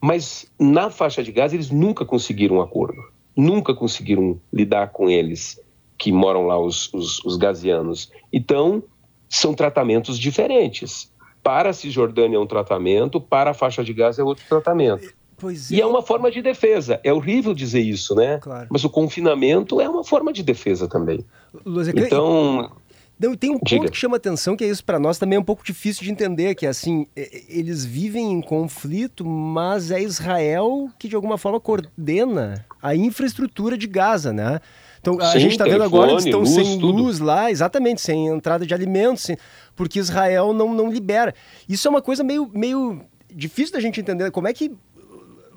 [0.00, 3.00] Mas na faixa de Gaza eles nunca conseguiram um acordo,
[3.34, 5.58] nunca conseguiram lidar com eles
[6.02, 8.10] que moram lá, os, os, os gazianos.
[8.32, 8.82] Então,
[9.28, 11.12] são tratamentos diferentes.
[11.44, 15.14] Para a Cisjordânia é um tratamento, para a faixa de Gaza é outro tratamento.
[15.36, 17.00] Pois E é uma forma de defesa.
[17.04, 18.38] É horrível dizer isso, né?
[18.38, 18.66] Claro.
[18.68, 21.24] Mas o confinamento é uma forma de defesa também.
[21.54, 22.72] É que- Então,
[23.20, 23.88] Não, tem um ponto Diga.
[23.88, 26.56] que chama atenção, que é isso para nós também é um pouco difícil de entender,
[26.56, 27.06] que é assim,
[27.48, 33.86] eles vivem em conflito, mas é Israel que de alguma forma coordena a infraestrutura de
[33.86, 34.60] Gaza, né?
[35.02, 36.96] Então a gente está vendo agora, eles estão luz, sem tudo.
[37.02, 39.36] luz lá, exatamente, sem entrada de alimentos, sem-
[39.76, 41.34] porque Israel não, não libera.
[41.68, 43.00] Isso é uma coisa meio, meio
[43.34, 44.30] difícil da gente entender.
[44.30, 44.70] Como é que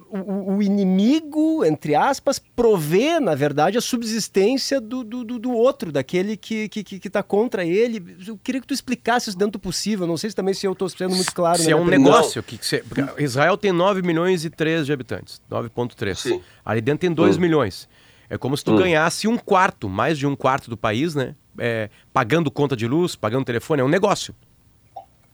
[0.10, 5.92] o, o inimigo, entre aspas, provê, na verdade, a subsistência do, do, do- do outro,
[5.92, 8.16] daquele que, que, que, que tá contra ele.
[8.26, 10.08] Eu queria que tu explicasse isso dentro do possível.
[10.08, 11.60] Não sei se também se eu estou sendo muito claro.
[11.60, 12.84] Se né, é um negócio, que, que se-
[13.20, 16.16] Israel tem 9 milhões e 3 de habitantes, 9.3.
[16.16, 16.42] Sim.
[16.64, 17.42] Ali dentro tem 2 Hum.
[17.42, 17.88] milhões.
[18.30, 18.78] É como se tu Hum.
[18.78, 21.36] ganhasse um quarto, mais de um quarto do país, né?
[21.58, 24.36] É, pagando conta de luz, pagando telefone, é um negócio.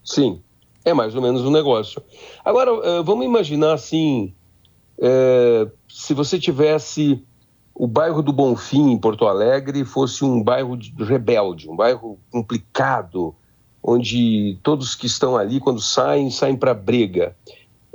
[0.03, 0.41] sim,
[0.83, 2.01] é mais ou menos um negócio.
[2.43, 4.33] Agora, eh, vamos imaginar assim:
[4.99, 7.23] eh, se você tivesse
[7.73, 13.33] o bairro do Bonfim, em Porto Alegre, fosse um bairro de- rebelde, um bairro complicado,
[13.81, 17.35] onde todos que estão ali, quando saem, saem para briga.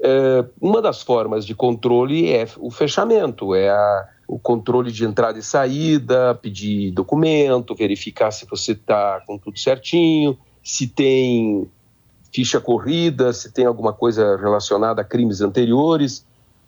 [0.02, 5.38] É, uma das formas de controle é o fechamento, é a- o controle de entrada
[5.38, 11.70] e saída, pedir documento, verificar se você está com tudo certinho, se tem
[12.32, 16.26] ficha corrida, se tem alguma coisa relacionada a crimes anteriores.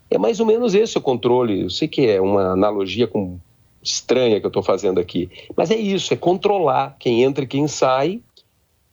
[0.09, 1.63] É mais ou menos esse o controle.
[1.63, 3.37] Eu sei que é uma analogia com-
[3.81, 7.65] estranha que eu estou fazendo aqui, mas é isso, é controlar quem entra e quem
[7.67, 8.21] sai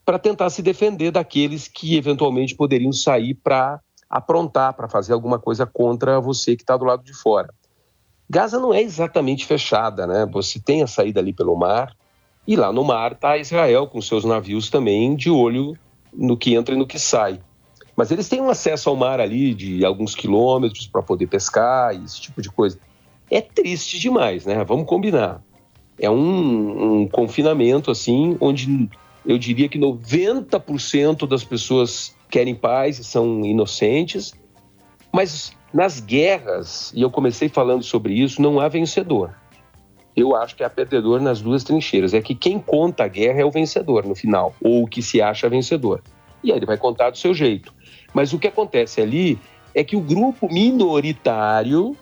[0.04, 5.66] para tentar se defender daqueles que eventualmente poderiam sair para aprontar, para fazer alguma coisa
[5.66, 7.52] contra você que está do lado de fora.
[8.28, 10.26] Gaza não é exatamente fechada, né?
[10.32, 11.94] Você tem a saída ali pelo mar
[12.46, 15.76] e lá no mar está Israel com seus navios também de olho
[16.12, 17.40] no que entra e no que sai.
[17.96, 22.04] Mas eles têm um acesso ao mar ali de alguns quilômetros para poder pescar e
[22.04, 22.78] esse tipo de coisa.
[23.30, 24.62] É triste demais, né?
[24.64, 25.42] Vamos combinar.
[25.98, 28.88] É um, um confinamento assim, onde
[29.24, 34.34] eu diria que 90% das pessoas querem paz e são inocentes,
[35.12, 39.34] mas nas guerras, e eu comecei falando sobre isso, não há vencedor.
[40.14, 42.14] Eu acho que há perdedor nas duas trincheiras.
[42.14, 45.20] É que quem conta a guerra é o vencedor no final, ou o que se
[45.20, 46.02] acha vencedor.
[46.42, 47.74] E aí ele vai contar do seu jeito.
[48.14, 49.38] Mas o que acontece ali
[49.74, 51.94] é que o grupo minoritário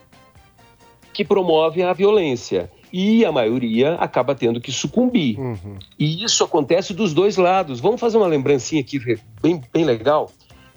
[1.13, 5.37] que promove a violência e a maioria acaba tendo que sucumbir.
[5.37, 5.79] Uhum.
[5.99, 7.81] E isso acontece dos dois lados.
[7.81, 9.01] Vamos fazer uma lembrancinha aqui
[9.43, 10.31] bem, bem legal.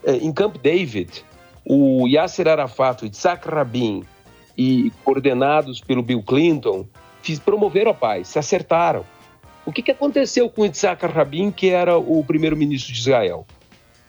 [0.04, 1.24] É, em Camp David,
[1.70, 4.04] o Yasser Arafat, Yitzhak Rabin
[4.58, 6.88] e coordenados pelo Bill Clinton
[7.22, 9.06] fiz, promoveram a paz, se acertaram.
[9.66, 13.46] O que, que aconteceu com Yitzhak Rabin, que era o primeiro-ministro de Israel?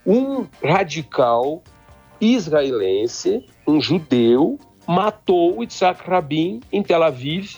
[0.07, 1.65] Um radical
[2.21, 7.57] israelense, um judeu, matou Yitzhak Rabin em Tel Aviv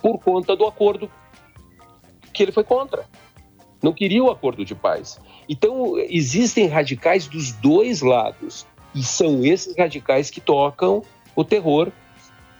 [0.00, 1.10] por conta do acordo
[2.32, 3.04] que ele foi contra.
[3.82, 5.20] Não queria o acordo de paz.
[5.46, 8.66] Então, existem radicais dos dois lados.
[8.96, 11.02] E são esses radicais que tocam
[11.36, 11.92] o terror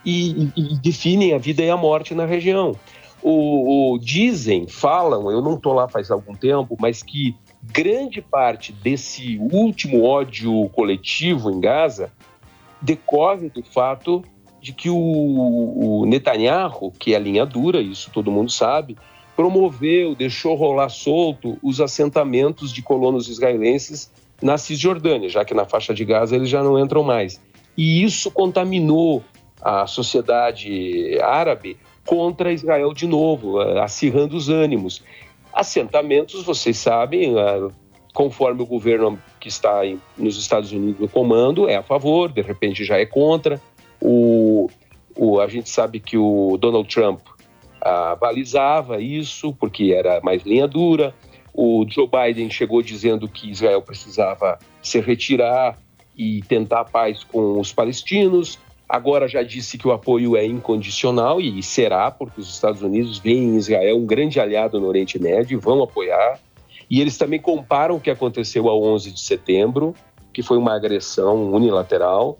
[0.04, 2.76] e, e, e definem a vida e a morte na região.
[3.22, 8.72] O, o dizem, falam, eu não estou lá faz algum tempo, mas que grande parte
[8.72, 12.12] desse último ódio coletivo em Gaza
[12.80, 14.22] decorre do fato
[14.60, 18.96] de que o, o Netanyahu, que é a linha dura, isso todo mundo sabe,
[19.36, 24.10] promoveu, deixou rolar solto os assentamentos de colonos israelenses
[24.42, 27.38] na Cisjordânia, já que na faixa de Gaza eles já não entram mais.
[27.76, 29.22] E isso contaminou
[29.60, 35.02] a sociedade árabe contra Israel de novo, acirrando os ânimos.
[35.52, 37.34] Assentamentos, vocês sabem,
[38.14, 39.82] conforme o governo que está
[40.16, 43.60] nos Estados Unidos no comando é a favor, de repente já é contra.
[44.00, 44.70] O,
[45.14, 47.20] o, a gente sabe que o Donald Trump
[47.86, 51.14] ah, balizava isso porque era mais linha dura.
[51.54, 55.78] O Joe Biden chegou dizendo que Israel precisava se retirar
[56.16, 58.58] e tentar a paz com os palestinos.
[58.88, 63.50] Agora já disse que o apoio é incondicional e será, porque os Estados Unidos veem
[63.50, 66.40] em Israel um grande aliado no Oriente Médio e vão apoiar.
[66.90, 69.94] E eles também comparam o que aconteceu a 11 de setembro,
[70.32, 72.38] que foi uma agressão unilateral,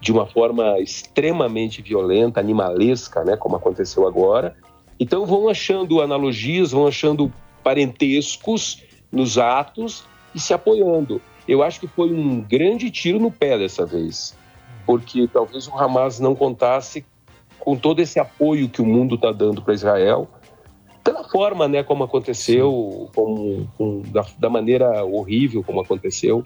[0.00, 4.56] de uma forma extremamente violenta, animalesca, né, como aconteceu agora.
[4.98, 7.32] Então vão achando analogias, vão achando
[7.62, 11.20] parentescos nos atos e se apoiando.
[11.46, 14.36] Eu acho que foi um grande tiro no pé dessa vez,
[14.84, 17.04] porque talvez o Hamas não contasse
[17.58, 20.28] com todo esse apoio que o mundo está dando para Israel,
[21.02, 26.42] pela forma, né, como aconteceu, com, com, da, da maneira horrível como aconteceu.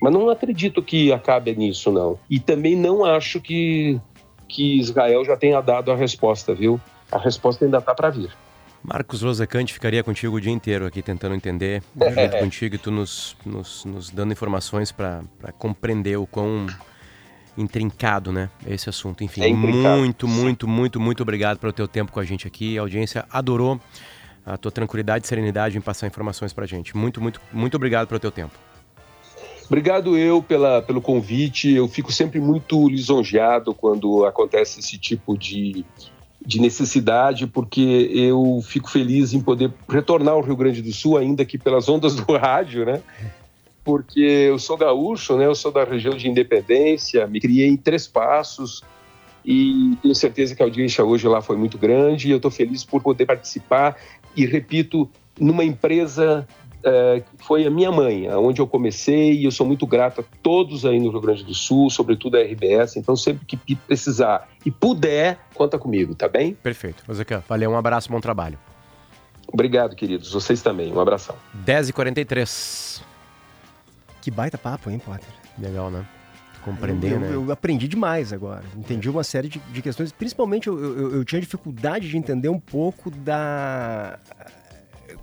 [0.00, 2.18] Mas não acredito que acabe nisso, não.
[2.28, 3.98] E também não acho que,
[4.46, 6.78] que Israel já tenha dado a resposta, viu?
[7.10, 8.30] A resposta ainda está para vir.
[8.82, 13.36] Marcos Rosacante ficaria contigo o dia inteiro aqui tentando entender, junto contigo e tu nos,
[13.44, 15.24] nos, nos dando informações para
[15.58, 16.66] compreender o quão
[17.56, 18.50] intrincado, né?
[18.66, 19.24] Esse assunto.
[19.24, 22.78] Enfim, é muito, muito, muito, muito obrigado pelo teu tempo com a gente aqui.
[22.78, 23.80] A audiência adorou
[24.44, 26.96] a tua tranquilidade e serenidade em passar informações para a gente.
[26.96, 28.54] Muito, muito, muito obrigado pelo teu tempo.
[29.66, 31.72] Obrigado eu pela, pelo convite.
[31.72, 35.84] Eu fico sempre muito lisonjeado quando acontece esse tipo de,
[36.46, 41.44] de necessidade, porque eu fico feliz em poder retornar ao Rio Grande do Sul, ainda
[41.44, 43.02] que pelas ondas do rádio, né?
[43.82, 45.46] Porque eu sou gaúcho, né?
[45.46, 48.82] Eu sou da região de Independência, me criei em Três Passos
[49.44, 52.84] e tenho certeza que a audiência hoje lá foi muito grande e eu estou feliz
[52.84, 53.96] por poder participar
[54.36, 56.46] e repito numa empresa
[56.86, 60.86] é, foi a minha mãe, onde eu comecei, e eu sou muito grato a todos
[60.86, 62.96] aí no Rio Grande do Sul, sobretudo a RBS.
[62.96, 66.54] Então, sempre que precisar e puder, conta comigo, tá bem?
[66.54, 67.02] Perfeito.
[67.12, 68.56] Zeca, valeu, um abraço, bom trabalho.
[69.52, 70.32] Obrigado, queridos.
[70.32, 70.92] Vocês também.
[70.92, 71.34] Um abração.
[71.64, 73.02] 10h43.
[74.20, 75.28] Que baita papo, hein, Potter?
[75.58, 76.06] Legal, né?
[76.64, 77.30] Compreender, eu, né?
[77.32, 78.64] Eu, aprendi demais agora.
[78.76, 80.10] Entendi uma série de, de questões.
[80.10, 84.18] Principalmente, eu, eu, eu tinha dificuldade de entender um pouco da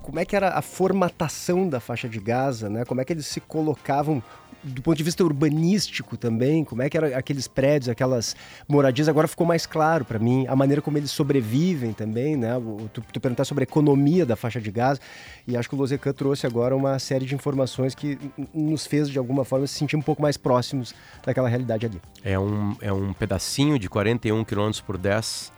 [0.03, 2.83] como é que era a formatação da faixa de Gaza, né?
[2.85, 4.21] Como é que eles se colocavam
[4.63, 8.35] do ponto de vista urbanístico também, como é que eram aqueles prédios, aquelas
[8.67, 12.51] moradias, agora ficou mais claro para mim, a maneira como eles sobrevivem também, né?
[12.93, 15.01] Tu, tu perguntar sobre a economia da faixa de Gaza,
[15.45, 18.17] e acho que o Losecan trouxe agora uma série de informações que
[18.53, 20.93] nos fez, de alguma forma, se sentir um pouco mais próximos
[21.25, 22.01] daquela realidade ali.
[22.23, 25.51] É um, é um pedacinho de 41 km por 10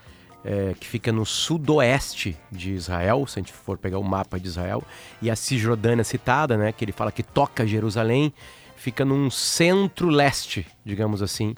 [0.46, 4.48] é, que fica no sudoeste de Israel, se a gente for pegar o mapa de
[4.48, 4.84] Israel,
[5.22, 8.32] e a Cisjordânia citada, né, que ele fala que toca Jerusalém,
[8.76, 11.56] fica num centro-leste, digamos assim,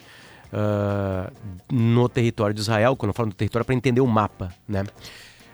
[0.53, 1.31] uh,
[1.69, 4.53] no território de Israel, quando eu falo do território, para entender o mapa.
[4.65, 4.85] Né?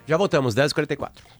[0.06, 1.33] Já voltamos, 10h44.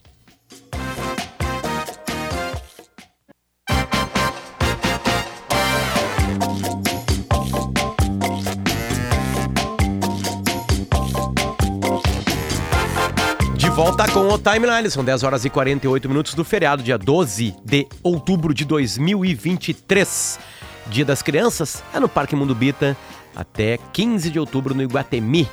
[13.75, 14.89] Volta com o Timeline.
[14.89, 20.39] São 10 horas e 48 minutos do feriado, dia 12 de outubro de 2023.
[20.87, 22.97] Dia das Crianças é no Parque Mundo Bita
[23.35, 25.49] até 15 de outubro no Iguatemi.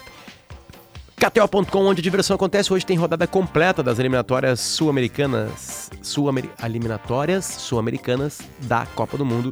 [1.15, 2.71] KTO.com, onde a diversão acontece.
[2.71, 9.51] Hoje tem rodada completa das eliminatórias sul-americanas, sul-eliminatórias sul-americanas da Copa do Mundo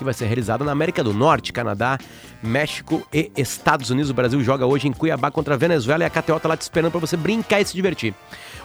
[0.00, 1.98] que vai ser realizada na América do Norte, Canadá,
[2.42, 4.10] México e Estados Unidos.
[4.10, 6.62] O Brasil joga hoje em Cuiabá contra a Venezuela e a KTO tá lá te
[6.62, 8.14] esperando para você brincar e se divertir.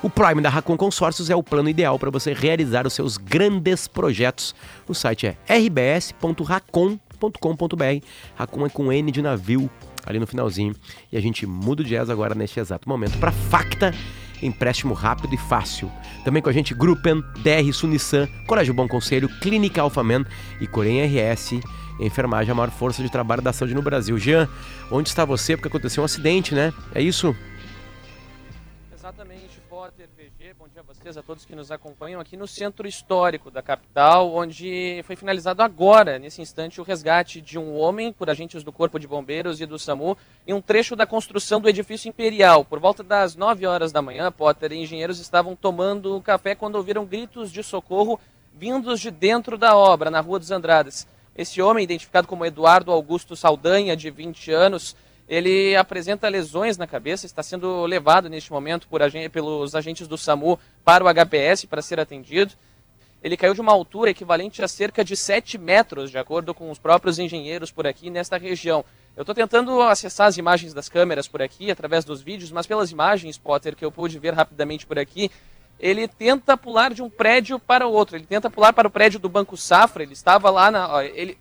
[0.01, 3.85] O Prime da Racon Consórcios é o plano ideal para você realizar os seus grandes
[3.85, 4.55] projetos.
[4.87, 8.05] O site é rbs.racon.com.br.
[8.35, 9.69] Racon é com N de navio
[10.05, 10.73] ali no finalzinho.
[11.11, 13.93] E a gente muda o jazz agora neste exato momento para Facta
[14.45, 15.91] empréstimo rápido e fácil.
[16.23, 20.25] Também com a gente Gruppen, DR Sunissan, Colégio Bom Conselho, Clínica Alfaman
[20.59, 21.59] e Corém RS,
[21.99, 24.17] enfermagem a maior força de trabalho da saúde no Brasil.
[24.17, 24.47] Jean,
[24.91, 25.55] onde está você?
[25.55, 26.73] Porque aconteceu um acidente, né?
[26.93, 27.35] É isso?
[28.93, 30.07] Exatamente, Potter,
[31.05, 33.61] VG, bom dia a vocês, a todos que nos acompanham aqui no centro histórico da
[33.61, 38.71] capital, onde foi finalizado agora, nesse instante, o resgate de um homem por agentes do
[38.71, 42.65] Corpo de Bombeiros e do SAMU em um trecho da construção do edifício imperial.
[42.65, 47.05] Por volta das 9 horas da manhã, Potter e engenheiros estavam tomando café quando ouviram
[47.05, 48.19] gritos de socorro
[48.53, 51.07] vindos de dentro da obra, na Rua dos Andradas.
[51.37, 54.95] Esse homem, identificado como Eduardo Augusto Saldanha, de 20 anos,
[55.27, 59.01] ele apresenta lesões na cabeça, está sendo levado neste momento por,
[59.31, 62.53] pelos agentes do SAMU para o HPS para ser atendido.
[63.23, 66.77] Ele caiu de uma altura equivalente a cerca de 7 metros, de acordo com os
[66.77, 68.85] próprios engenheiros por aqui nesta região.
[69.17, 72.91] Eu estou tentando acessar as imagens das câmeras por aqui, através dos vídeos, mas pelas
[72.91, 75.31] imagens, Potter, que eu pude ver rapidamente por aqui,
[75.79, 78.15] ele tenta pular de um prédio para o outro.
[78.15, 80.03] Ele tenta pular para o prédio do Banco Safra.
[80.03, 81.03] Ele estava lá na.
[81.03, 81.37] Ele,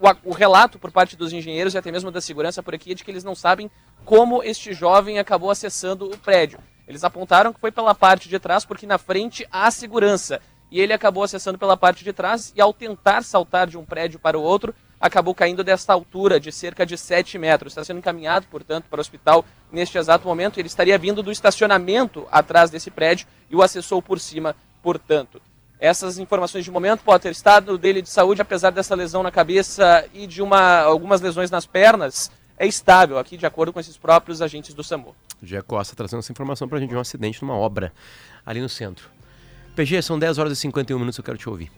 [0.00, 2.94] o, o, relato por parte dos engenheiros e até mesmo da segurança por aqui é
[2.94, 3.70] de que eles não sabem
[4.04, 6.58] como este jovem acabou acessando o prédio.
[6.86, 10.40] Eles apontaram que foi pela parte de trás, porque na frente há segurança.
[10.70, 14.18] E ele acabou acessando pela parte de trás e, ao tentar saltar de um prédio
[14.18, 17.72] para o outro, acabou caindo desta altura de cerca de 7 metros.
[17.72, 20.58] Está sendo encaminhado, portanto, para o hospital neste exato momento.
[20.58, 25.40] Ele estaria vindo do estacionamento atrás desse prédio e o acessou por cima, portanto.
[25.80, 30.26] Essas informações de momento, Potter, estado dele de saúde, apesar dessa lesão na cabeça e
[30.26, 34.74] de uma, algumas lesões nas pernas, é estável aqui, de acordo com esses próprios agentes
[34.74, 35.14] do SAMU.
[35.40, 37.92] Jé Costa trazendo essa informação pra gente de um acidente numa obra
[38.44, 39.08] ali no centro.
[39.76, 41.70] PG, são 10 horas e 51 minutos, eu quero te ouvir.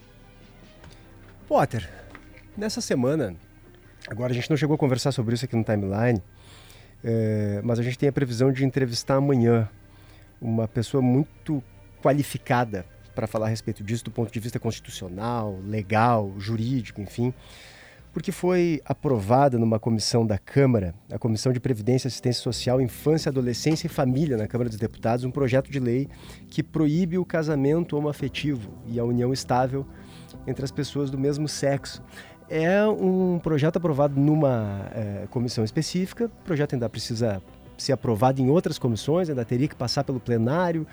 [1.46, 1.92] Potter,
[2.56, 3.36] nessa semana,
[4.08, 6.22] agora a gente não chegou a conversar sobre isso aqui no timeline,
[7.04, 9.68] é, mas a gente tem a previsão de entrevistar amanhã
[10.40, 11.62] uma pessoa muito
[12.02, 12.86] qualificada
[13.20, 17.34] para falar a respeito disso do ponto de vista constitucional, legal, jurídico, enfim,
[18.14, 23.86] porque foi aprovada numa comissão da Câmara, a Comissão de Previdência, Assistência Social, Infância, Adolescência
[23.86, 26.08] e Família na Câmara dos Deputados, um projeto de lei
[26.48, 29.86] que proíbe o casamento homoafetivo e a união estável
[30.46, 32.02] entre as pessoas do mesmo sexo.
[32.48, 37.42] É um projeto aprovado numa é, comissão específica, o projeto ainda precisa
[37.76, 40.86] ser aprovado em outras comissões, ainda teria que passar pelo plenário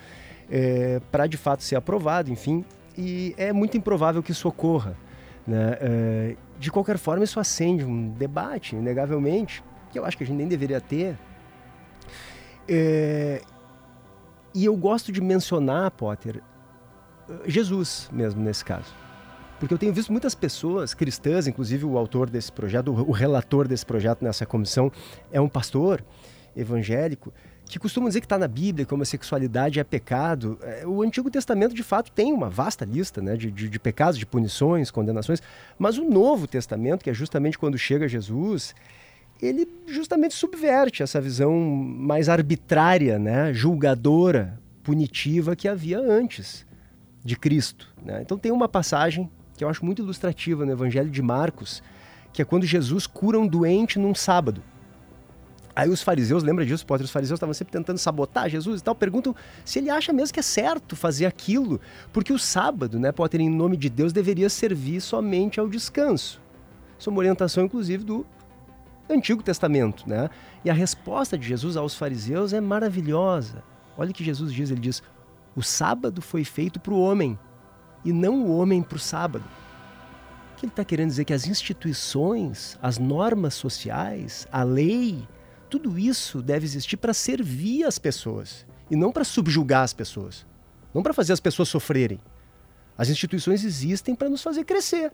[0.49, 2.63] é, para de fato ser aprovado, enfim,
[2.97, 4.95] e é muito improvável que isso ocorra.
[5.45, 5.77] Né?
[5.79, 10.37] É, de qualquer forma, isso acende um debate, inegavelmente, que eu acho que a gente
[10.37, 11.17] nem deveria ter.
[12.67, 13.41] É,
[14.53, 16.41] e eu gosto de mencionar, Potter,
[17.45, 18.93] Jesus mesmo nesse caso.
[19.59, 23.85] Porque eu tenho visto muitas pessoas cristãs, inclusive o autor desse projeto, o relator desse
[23.85, 24.91] projeto nessa comissão,
[25.31, 26.03] é um pastor
[26.55, 27.33] evangélico,
[27.67, 30.57] que costumam dizer que está na Bíblia, que a homossexualidade é pecado.
[30.61, 34.17] É, o Antigo Testamento, de fato, tem uma vasta lista né, de, de, de, pecados,
[34.17, 35.41] de punições, condenações,
[35.77, 38.73] mas o Novo Testamento, que é justamente quando chega Jesus,
[39.41, 46.65] ele justamente subverte essa visão mais arbitrária, né, julgadora, punitiva que havia antes
[47.23, 47.93] de Cristo.
[48.03, 48.21] Né?
[48.21, 51.83] Então tem uma passagem que eu acho muito ilustrativa no Evangelho de Marcos,
[52.31, 54.63] que é quando Jesus cura um doente num sábado.
[55.77, 57.05] Aí os fariseus, lembra disso, Potter?
[57.05, 60.39] Os fariseus estavam sempre tentando sabotar Jesus e tal, perguntam se ele acha mesmo que
[60.39, 61.79] é certo fazer aquilo,
[62.11, 66.41] porque o sábado, né, Potter, em nome de Deus, deveria servir somente ao descanso.
[66.97, 68.25] Isso é uma orientação, inclusive, do
[69.07, 70.31] Antigo Testamento, né?
[70.65, 73.63] E a resposta de Jesus aos fariseus é maravilhosa.
[73.95, 75.03] Olha o que Jesus diz, ele diz,
[75.55, 77.37] o sábado foi feito para o homem,
[78.03, 79.45] e não o homem para o sábado.
[80.53, 81.23] O que ele está querendo dizer?
[81.23, 85.27] Que as instituições, as normas sociais, a lei,
[85.69, 90.45] tudo isso deve existir para servir as pessoas e não para subjugar as pessoas,
[90.93, 92.19] não para fazer as pessoas sofrerem.
[92.97, 95.11] As instituições existem para nos fazer crescer,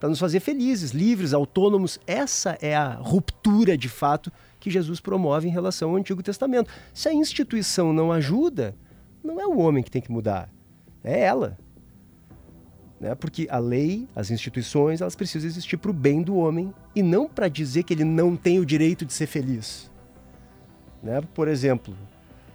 [0.00, 2.00] para nos fazer felizes, livres, autônomos.
[2.06, 6.70] Essa é a ruptura de fato que Jesus promove em relação ao Antigo Testamento.
[6.92, 8.74] Se a instituição não ajuda,
[9.22, 10.50] não é o homem que tem que mudar,
[11.02, 11.58] é ela.
[13.00, 13.14] Né?
[13.14, 17.28] Porque a lei, as instituições, elas precisam existir para o bem do homem e não
[17.28, 19.90] para dizer que ele não tem o direito de ser feliz.
[21.02, 21.20] Né?
[21.34, 21.96] Por exemplo,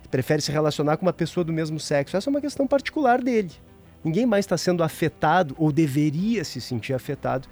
[0.09, 2.17] prefere se relacionar com uma pessoa do mesmo sexo.
[2.17, 3.51] Essa é uma questão particular dele.
[4.03, 7.47] Ninguém mais está sendo afetado ou deveria se sentir afetado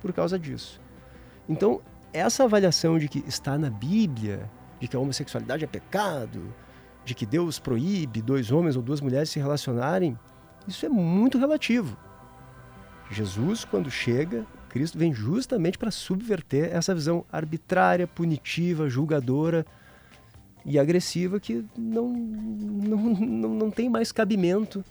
[0.00, 0.80] por causa disso.
[1.48, 1.80] Então,
[2.12, 6.52] essa avaliação de que está na Bíblia, de que a homossexualidade é pecado,
[7.04, 10.18] de que Deus proíbe dois homens ou duas mulheres se relacionarem,
[10.66, 11.96] isso é muito relativo.
[13.12, 19.66] Jesus, quando chega, Cristo vem justamente para subverter essa visão arbitrária, punitiva, julgadora
[20.64, 24.84] e agressiva que não, não, não, não tem mais cabimento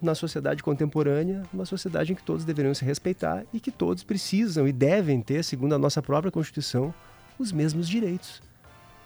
[0.00, 4.68] na sociedade contemporânea, uma sociedade em que todos deveriam se respeitar e que todos precisam
[4.68, 6.94] e devem ter, segundo a nossa própria Constituição,
[7.38, 8.42] os mesmos direitos,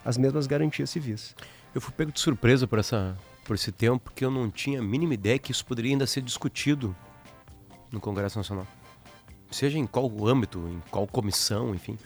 [0.04, 1.34] as mesmas garantias civis.
[1.74, 4.82] Eu fui pego de surpresa por, essa, por esse tempo, porque eu não tinha a
[4.82, 6.94] mínima ideia que isso poderia ainda ser discutido
[7.90, 8.66] no Congresso Nacional.
[9.50, 11.98] Seja em qual âmbito, em qual comissão, enfim.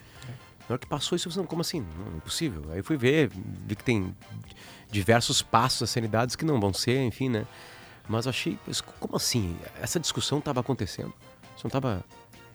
[0.68, 1.86] Na hora que passou isso, eu falei, como assim?
[1.98, 2.72] Não, impossível.
[2.72, 4.16] Aí fui ver, vi que tem
[4.90, 7.46] diversos passos a serem dados que não vão ser, enfim, né?
[8.08, 8.58] Mas achei,
[8.98, 9.56] como assim?
[9.80, 11.12] Essa discussão estava acontecendo?
[11.54, 12.02] Isso não estava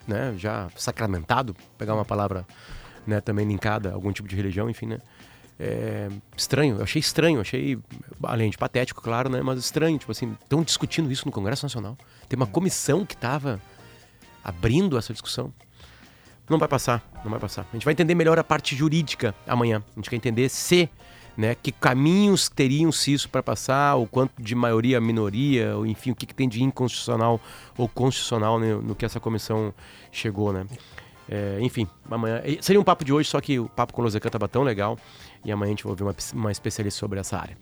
[0.07, 1.55] né, já sacramentado?
[1.77, 2.47] Pegar uma palavra
[3.05, 4.99] né, também linkada a algum tipo de religião, enfim, né?
[5.59, 6.07] É,
[6.37, 7.77] estranho, eu achei estranho, achei,
[8.23, 9.41] além de patético, claro, né?
[9.41, 11.97] Mas estranho, tipo assim, estão discutindo isso no Congresso Nacional.
[12.29, 13.61] Tem uma comissão que estava
[14.41, 15.53] abrindo essa discussão.
[16.49, 17.67] Não vai passar, não vai passar.
[17.69, 19.83] A gente vai entender melhor a parte jurídica amanhã.
[19.95, 20.89] A gente quer entender se,
[21.35, 26.11] né, que caminhos teriam se isso para passar, o quanto de maioria, minoria, ou enfim,
[26.11, 27.39] o que, que tem de inconstitucional
[27.77, 29.73] ou constitucional né, no que essa comissão
[30.09, 30.65] chegou, né?
[31.29, 32.41] É, enfim, amanhã.
[32.59, 34.97] Seria um papo de hoje, só que o papo com o Losecan estava tão legal.
[35.45, 37.55] E amanhã a gente vai ouvir uma, uma especialista sobre essa área.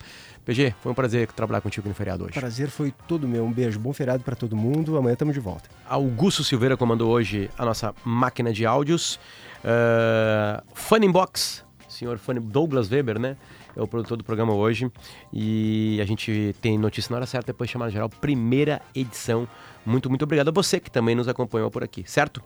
[0.45, 2.39] PG, foi um prazer trabalhar contigo no feriado hoje.
[2.39, 3.45] Prazer foi todo meu.
[3.45, 4.97] Um beijo, bom feriado para todo mundo.
[4.97, 5.69] Amanhã estamos de volta.
[5.87, 9.19] Augusto Silveira comandou hoje a nossa máquina de áudios.
[9.63, 13.35] Uh, Fun Inbox senhor Fanny Douglas Weber, né?
[13.75, 14.91] É o produtor do programa hoje.
[15.33, 19.47] E a gente tem notícia na hora certa, depois chamada geral, primeira edição.
[19.85, 22.41] Muito, muito obrigado a você que também nos acompanhou por aqui, certo?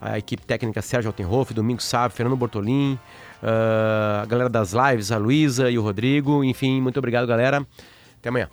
[0.00, 2.98] A equipe técnica Sérgio Altenhoff, Domingos Sábio, Fernando Bortolim,
[3.42, 6.44] uh, a galera das lives, a Luísa e o Rodrigo.
[6.44, 7.66] Enfim, muito obrigado, galera.
[8.18, 8.48] Até amanhã.